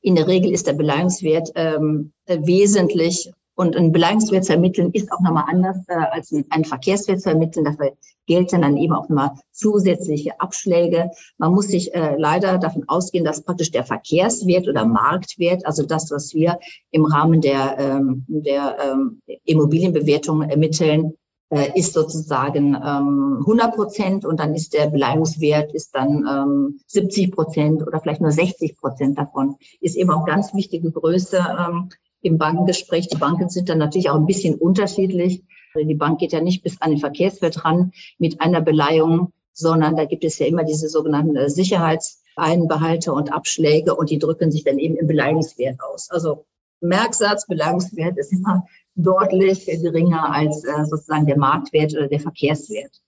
In 0.00 0.14
der 0.14 0.26
Regel 0.26 0.52
ist 0.52 0.66
der 0.66 0.74
Beleihungswert 0.74 1.50
ähm, 1.54 2.12
wesentlich 2.26 3.32
und 3.58 3.76
ein 3.76 3.90
Beleihungswert 3.90 4.44
zu 4.44 4.52
ermitteln 4.52 4.92
ist 4.92 5.10
auch 5.10 5.18
nochmal 5.20 5.46
anders 5.48 5.78
äh, 5.88 5.94
als 5.94 6.32
einen 6.50 6.64
Verkehrswert 6.64 7.20
zu 7.20 7.30
ermitteln. 7.30 7.64
Dafür 7.64 7.90
gelten 8.26 8.62
dann 8.62 8.76
eben 8.76 8.92
auch 8.92 9.08
nochmal 9.08 9.32
zusätzliche 9.50 10.40
Abschläge. 10.40 11.10
Man 11.38 11.52
muss 11.52 11.66
sich 11.66 11.92
äh, 11.92 12.14
leider 12.16 12.58
davon 12.58 12.84
ausgehen, 12.86 13.24
dass 13.24 13.42
praktisch 13.42 13.72
der 13.72 13.82
Verkehrswert 13.82 14.68
oder 14.68 14.84
Marktwert, 14.84 15.66
also 15.66 15.82
das, 15.82 16.08
was 16.12 16.34
wir 16.34 16.60
im 16.92 17.04
Rahmen 17.04 17.40
der, 17.40 17.76
ähm, 17.80 18.24
der 18.28 18.76
ähm, 18.80 19.20
Immobilienbewertung 19.44 20.42
ermitteln, 20.42 21.14
äh, 21.50 21.78
ist 21.78 21.94
sozusagen 21.94 22.74
ähm, 22.74 23.38
100 23.40 23.74
Prozent 23.74 24.24
und 24.24 24.40
dann 24.40 24.54
ist 24.54 24.74
der 24.74 24.88
Beleihungswert 24.88 25.72
ist 25.72 25.94
dann 25.94 26.26
ähm, 26.28 26.80
70 26.86 27.32
Prozent 27.32 27.86
oder 27.86 28.00
vielleicht 28.00 28.20
nur 28.20 28.32
60 28.32 28.76
Prozent 28.76 29.18
davon. 29.18 29.56
Ist 29.80 29.96
eben 29.96 30.10
auch 30.10 30.26
ganz 30.26 30.52
wichtige 30.54 30.90
Größe 30.90 31.38
ähm, 31.38 31.88
im 32.20 32.38
Bankengespräch. 32.38 33.08
Die 33.08 33.16
Banken 33.16 33.48
sind 33.48 33.68
dann 33.68 33.78
natürlich 33.78 34.10
auch 34.10 34.16
ein 34.16 34.26
bisschen 34.26 34.56
unterschiedlich. 34.56 35.42
Die 35.74 35.94
Bank 35.94 36.18
geht 36.18 36.32
ja 36.32 36.40
nicht 36.40 36.62
bis 36.62 36.80
an 36.82 36.90
den 36.90 36.98
Verkehrswert 36.98 37.64
ran 37.64 37.92
mit 38.18 38.40
einer 38.40 38.60
Beleihung, 38.60 39.32
sondern 39.52 39.96
da 39.96 40.04
gibt 40.04 40.24
es 40.24 40.38
ja 40.38 40.46
immer 40.46 40.64
diese 40.64 40.88
sogenannten 40.88 41.36
äh, 41.36 41.48
Sicherheitseinbehalte 41.48 43.12
und 43.12 43.32
Abschläge 43.32 43.94
und 43.94 44.10
die 44.10 44.18
drücken 44.18 44.50
sich 44.50 44.64
dann 44.64 44.78
eben 44.78 44.96
im 44.96 45.06
Beleihungswert 45.06 45.80
aus. 45.80 46.10
Also 46.10 46.44
Merksatz, 46.80 47.46
Beleihungswert 47.46 48.18
ist 48.18 48.32
immer 48.32 48.66
deutlich 48.98 49.64
geringer 49.64 50.32
als 50.32 50.64
äh, 50.64 50.84
sozusagen 50.84 51.26
der 51.26 51.38
Marktwert 51.38 51.94
oder 51.94 52.08
der 52.08 52.20
Verkehrswert. 52.20 53.00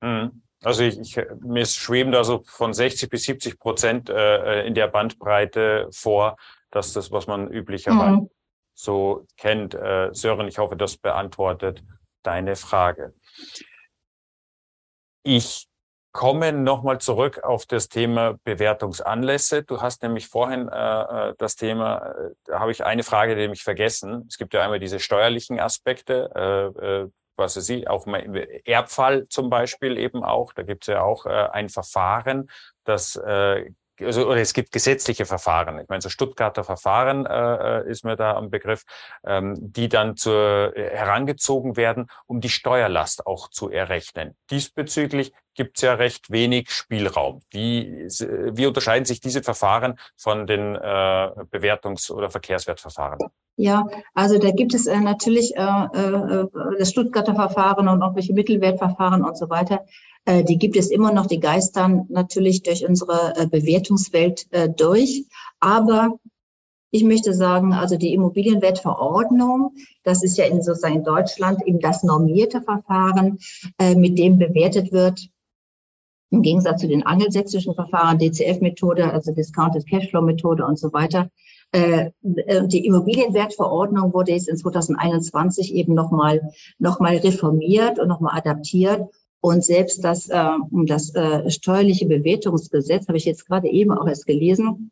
Mhm. 0.00 0.42
Also 0.62 0.82
ich, 0.82 0.98
ich, 0.98 1.16
mir 1.40 1.66
schweben 1.66 2.12
da 2.12 2.24
so 2.24 2.42
von 2.46 2.72
60 2.72 3.10
bis 3.10 3.24
70 3.24 3.58
Prozent 3.58 4.08
äh, 4.08 4.66
in 4.66 4.74
der 4.74 4.88
Bandbreite 4.88 5.88
vor, 5.92 6.36
dass 6.70 6.92
das, 6.94 7.12
was 7.12 7.26
man 7.26 7.48
üblicherweise 7.48 8.22
mhm. 8.22 8.30
so 8.74 9.26
kennt. 9.36 9.74
Äh, 9.74 10.08
Sören, 10.12 10.48
ich 10.48 10.58
hoffe, 10.58 10.76
das 10.76 10.96
beantwortet 10.96 11.84
deine 12.22 12.56
Frage. 12.56 13.14
Ich 15.22 15.68
komme 16.16 16.50
nochmal 16.50 16.98
zurück 16.98 17.44
auf 17.44 17.66
das 17.66 17.90
Thema 17.90 18.38
Bewertungsanlässe. 18.42 19.62
Du 19.64 19.82
hast 19.82 20.02
nämlich 20.02 20.28
vorhin 20.28 20.68
äh, 20.68 21.28
äh 21.30 21.34
das 21.36 21.56
Thema, 21.56 21.98
äh, 21.98 22.30
da 22.46 22.58
habe 22.58 22.72
ich 22.72 22.84
eine 22.84 23.02
Frage 23.02 23.36
nämlich 23.36 23.62
vergessen. 23.62 24.24
Es 24.26 24.38
gibt 24.38 24.54
ja 24.54 24.62
einmal 24.62 24.80
diese 24.80 24.98
steuerlichen 24.98 25.60
Aspekte, 25.60 26.30
äh, 26.34 27.02
äh, 27.02 27.10
was 27.36 27.68
ich, 27.68 27.88
auch 27.88 28.06
im 28.06 28.34
Erbfall 28.64 29.28
zum 29.28 29.50
Beispiel 29.50 29.98
eben 29.98 30.24
auch. 30.24 30.54
Da 30.54 30.62
gibt 30.62 30.84
es 30.84 30.94
ja 30.94 31.02
auch 31.02 31.26
äh, 31.26 31.48
ein 31.52 31.68
Verfahren, 31.68 32.48
das 32.84 33.16
äh, 33.16 33.70
also 34.00 34.26
oder 34.26 34.40
es 34.40 34.52
gibt 34.52 34.72
gesetzliche 34.72 35.26
Verfahren. 35.26 35.78
Ich 35.78 35.88
meine, 35.88 36.02
so 36.02 36.08
Stuttgarter 36.08 36.64
Verfahren 36.64 37.26
äh, 37.26 37.80
äh, 37.80 37.90
ist 37.90 38.04
mir 38.04 38.16
da 38.16 38.34
am 38.34 38.50
Begriff, 38.50 38.84
ähm, 39.24 39.54
die 39.58 39.88
dann 39.88 40.16
zur, 40.16 40.76
äh, 40.76 40.90
herangezogen 40.96 41.76
werden, 41.76 42.06
um 42.26 42.40
die 42.40 42.48
Steuerlast 42.48 43.26
auch 43.26 43.48
zu 43.50 43.70
errechnen. 43.70 44.36
Diesbezüglich 44.50 45.32
gibt 45.54 45.78
es 45.78 45.82
ja 45.82 45.94
recht 45.94 46.30
wenig 46.30 46.70
Spielraum. 46.70 47.40
Wie, 47.50 48.06
wie 48.52 48.66
unterscheiden 48.66 49.06
sich 49.06 49.20
diese 49.20 49.42
Verfahren 49.42 49.98
von 50.16 50.46
den 50.46 50.76
äh, 50.76 50.78
Bewertungs- 51.50 52.10
oder 52.10 52.30
Verkehrswertverfahren? 52.30 53.18
Ja, 53.56 53.86
also 54.12 54.38
da 54.38 54.50
gibt 54.50 54.74
es 54.74 54.86
äh, 54.86 55.00
natürlich 55.00 55.56
äh, 55.56 55.62
äh, 55.62 56.46
das 56.78 56.90
Stuttgarter 56.90 57.34
Verfahren 57.34 57.88
und 57.88 58.02
irgendwelche 58.02 58.34
Mittelwertverfahren 58.34 59.24
und 59.24 59.36
so 59.38 59.48
weiter. 59.48 59.86
Äh, 60.26 60.44
die 60.44 60.58
gibt 60.58 60.76
es 60.76 60.90
immer 60.90 61.12
noch, 61.12 61.26
die 61.26 61.40
geistern 61.40 62.06
natürlich 62.08 62.62
durch 62.62 62.86
unsere 62.86 63.34
äh, 63.36 63.46
Bewertungswelt 63.46 64.46
äh, 64.50 64.68
durch. 64.68 65.24
Aber 65.60 66.18
ich 66.90 67.04
möchte 67.04 67.32
sagen, 67.32 67.72
also 67.72 67.96
die 67.96 68.12
Immobilienwertverordnung, 68.12 69.74
das 70.02 70.22
ist 70.22 70.36
ja 70.36 70.44
in, 70.46 70.62
sozusagen 70.62 70.96
in 70.96 71.04
Deutschland 71.04 71.62
eben 71.66 71.80
das 71.80 72.02
normierte 72.02 72.62
Verfahren, 72.62 73.38
mit 73.96 74.18
dem 74.18 74.38
bewertet 74.38 74.92
wird, 74.92 75.28
im 76.30 76.42
Gegensatz 76.42 76.80
zu 76.80 76.88
den 76.88 77.04
angelsächsischen 77.04 77.74
Verfahren, 77.74 78.18
DCF-Methode, 78.18 79.12
also 79.12 79.32
Discounted 79.32 79.86
Cashflow-Methode 79.86 80.64
und 80.64 80.78
so 80.78 80.92
weiter. 80.92 81.28
Die 81.74 82.86
Immobilienwertverordnung 82.86 84.14
wurde 84.14 84.32
jetzt 84.32 84.48
in 84.48 84.56
2021 84.56 85.74
eben 85.74 85.92
nochmal 85.92 86.40
noch 86.78 87.00
mal 87.00 87.16
reformiert 87.16 87.98
und 87.98 88.08
nochmal 88.08 88.38
adaptiert 88.38 89.10
und 89.40 89.64
selbst 89.64 90.02
das, 90.02 90.28
äh, 90.28 90.48
das 90.86 91.14
äh, 91.14 91.50
steuerliche 91.50 92.06
Bewertungsgesetz 92.06 93.06
habe 93.08 93.18
ich 93.18 93.24
jetzt 93.24 93.46
gerade 93.46 93.68
eben 93.68 93.92
auch 93.92 94.06
erst 94.06 94.26
gelesen, 94.26 94.90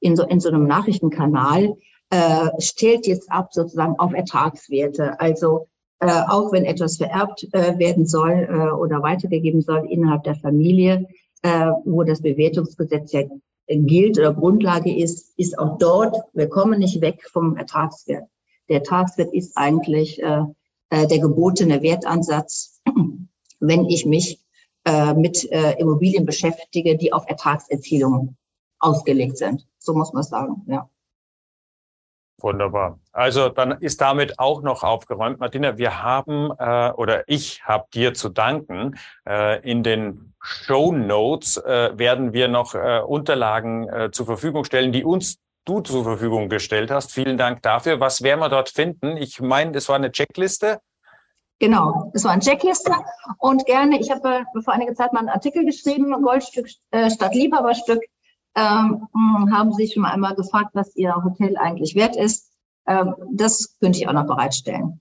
in 0.00 0.16
so, 0.16 0.24
in 0.24 0.40
so 0.40 0.48
einem 0.48 0.66
Nachrichtenkanal, 0.66 1.76
äh, 2.10 2.48
stellt 2.58 3.06
jetzt 3.06 3.30
ab 3.30 3.48
sozusagen 3.52 3.98
auf 3.98 4.12
Ertragswerte. 4.12 5.18
Also 5.20 5.68
äh, 6.00 6.22
auch 6.28 6.52
wenn 6.52 6.64
etwas 6.64 6.96
vererbt 6.96 7.46
äh, 7.52 7.78
werden 7.78 8.06
soll 8.06 8.46
äh, 8.50 8.70
oder 8.72 9.02
weitergegeben 9.02 9.62
soll 9.62 9.86
innerhalb 9.90 10.24
der 10.24 10.34
Familie, 10.36 11.06
äh, 11.42 11.70
wo 11.84 12.02
das 12.02 12.20
Bewertungsgesetz 12.20 13.12
ja 13.12 13.22
gilt 13.66 14.18
oder 14.18 14.34
Grundlage 14.34 14.94
ist, 14.94 15.32
ist 15.38 15.58
auch 15.58 15.78
dort, 15.78 16.16
wir 16.34 16.48
kommen 16.48 16.78
nicht 16.78 17.00
weg 17.00 17.26
vom 17.32 17.56
Ertragswert. 17.56 18.28
Der 18.68 18.76
Ertragswert 18.76 19.32
ist 19.32 19.56
eigentlich 19.56 20.22
äh, 20.22 20.42
äh 20.90 21.06
der 21.06 21.18
gebotene 21.18 21.82
Wertansatz 21.82 22.73
wenn 23.60 23.86
ich 23.86 24.06
mich 24.06 24.40
äh, 24.84 25.14
mit 25.14 25.50
äh, 25.50 25.72
Immobilien 25.78 26.26
beschäftige, 26.26 26.96
die 26.96 27.12
auf 27.12 27.24
Ertragserzielung 27.26 28.36
ausgelegt 28.78 29.38
sind. 29.38 29.66
So 29.78 29.94
muss 29.94 30.12
man 30.12 30.22
sagen, 30.22 30.62
ja. 30.66 30.88
Wunderbar. 32.40 32.98
Also 33.12 33.48
dann 33.48 33.80
ist 33.80 34.00
damit 34.00 34.38
auch 34.38 34.60
noch 34.60 34.82
aufgeräumt. 34.82 35.40
Martina, 35.40 35.78
wir 35.78 36.02
haben 36.02 36.50
äh, 36.58 36.90
oder 36.90 37.26
ich 37.26 37.64
habe 37.64 37.86
dir 37.94 38.12
zu 38.12 38.28
danken. 38.28 38.96
Äh, 39.26 39.62
in 39.62 39.82
den 39.82 40.34
Show 40.42 40.92
Notes 40.92 41.56
äh, 41.56 41.96
werden 41.96 42.34
wir 42.34 42.48
noch 42.48 42.74
äh, 42.74 43.00
Unterlagen 43.00 43.88
äh, 43.88 44.10
zur 44.10 44.26
Verfügung 44.26 44.64
stellen, 44.64 44.92
die 44.92 45.04
uns 45.04 45.38
du 45.64 45.80
zur 45.80 46.04
Verfügung 46.04 46.50
gestellt 46.50 46.90
hast. 46.90 47.12
Vielen 47.12 47.38
Dank 47.38 47.62
dafür. 47.62 48.00
Was 48.00 48.22
werden 48.22 48.40
wir 48.40 48.50
dort 48.50 48.68
finden? 48.68 49.16
Ich 49.16 49.40
meine, 49.40 49.72
das 49.72 49.88
war 49.88 49.96
eine 49.96 50.12
Checkliste. 50.12 50.80
Genau, 51.60 52.10
es 52.14 52.24
war 52.24 52.32
eine 52.32 52.42
Checkliste 52.42 52.92
und 53.38 53.64
gerne, 53.66 54.00
ich 54.00 54.10
habe 54.10 54.44
äh, 54.54 54.62
vor 54.62 54.74
einiger 54.74 54.94
Zeit 54.94 55.12
mal 55.12 55.20
einen 55.20 55.28
Artikel 55.28 55.64
geschrieben, 55.64 56.10
Goldstück 56.22 56.68
äh, 56.90 57.10
statt 57.10 57.34
Liebhaberstück 57.34 58.02
ähm, 58.56 59.08
haben 59.52 59.72
Sie 59.72 59.88
schon 59.88 60.04
einmal 60.04 60.34
gefragt, 60.34 60.70
was 60.74 60.94
Ihr 60.96 61.14
Hotel 61.14 61.56
eigentlich 61.56 61.94
wert 61.94 62.16
ist. 62.16 62.52
Ähm, 62.86 63.14
das 63.32 63.76
könnte 63.80 63.98
ich 63.98 64.08
auch 64.08 64.12
noch 64.12 64.26
bereitstellen. 64.26 65.00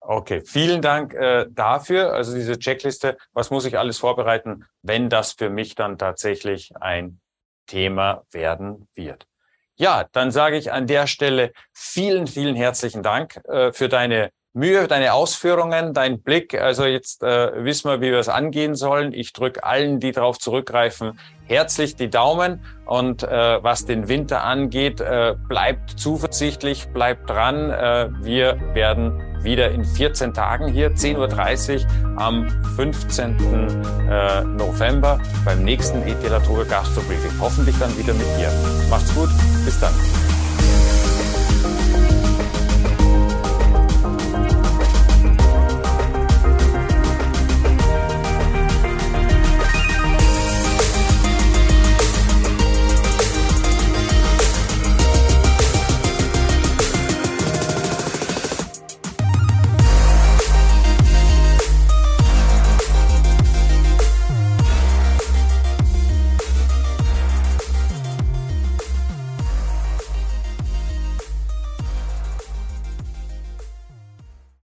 Okay, 0.00 0.42
vielen 0.44 0.80
Dank 0.80 1.14
äh, 1.14 1.46
dafür. 1.50 2.14
Also 2.14 2.34
diese 2.34 2.58
Checkliste, 2.58 3.16
was 3.32 3.50
muss 3.50 3.66
ich 3.66 3.78
alles 3.78 3.98
vorbereiten, 3.98 4.64
wenn 4.82 5.08
das 5.10 5.32
für 5.32 5.50
mich 5.50 5.74
dann 5.74 5.98
tatsächlich 5.98 6.72
ein 6.80 7.20
Thema 7.66 8.24
werden 8.30 8.88
wird. 8.94 9.26
Ja, 9.76 10.06
dann 10.12 10.30
sage 10.30 10.56
ich 10.56 10.72
an 10.72 10.86
der 10.86 11.06
Stelle 11.06 11.52
vielen, 11.72 12.26
vielen 12.26 12.56
herzlichen 12.56 13.02
Dank 13.02 13.40
äh, 13.48 13.72
für 13.72 13.88
deine 13.88 14.30
Mühe, 14.52 14.88
deine 14.88 15.12
Ausführungen, 15.12 15.94
dein 15.94 16.22
Blick. 16.22 16.60
Also 16.60 16.84
jetzt 16.84 17.22
äh, 17.22 17.64
wissen 17.64 17.88
wir, 17.88 18.00
wie 18.00 18.10
wir 18.10 18.18
es 18.18 18.28
angehen 18.28 18.74
sollen. 18.74 19.12
Ich 19.12 19.32
drücke 19.32 19.62
allen, 19.62 20.00
die 20.00 20.10
darauf 20.10 20.38
zurückgreifen, 20.38 21.18
herzlich 21.46 21.94
die 21.94 22.10
Daumen. 22.10 22.64
Und 22.84 23.22
äh, 23.22 23.62
was 23.62 23.86
den 23.86 24.08
Winter 24.08 24.42
angeht, 24.42 25.00
äh, 25.00 25.36
bleibt 25.48 25.90
zuversichtlich, 25.90 26.88
bleibt 26.88 27.30
dran. 27.30 27.70
Äh, 27.70 28.08
wir 28.24 28.58
werden 28.74 29.22
wieder 29.44 29.70
in 29.70 29.84
14 29.84 30.34
Tagen 30.34 30.66
hier, 30.66 30.90
10.30 30.90 31.84
Uhr 31.84 32.18
am 32.20 32.48
15. 32.74 33.36
Äh, 34.10 34.44
November 34.44 35.20
beim 35.44 35.62
nächsten 35.62 36.02
ET 36.02 36.28
Latour 36.28 36.64
Gastro 36.64 37.02
Briefing. 37.02 37.40
Hoffentlich 37.40 37.78
dann 37.78 37.96
wieder 37.96 38.14
mit 38.14 38.26
dir. 38.36 38.50
Macht's 38.90 39.14
gut, 39.14 39.30
bis 39.64 39.78
dann. 39.78 39.94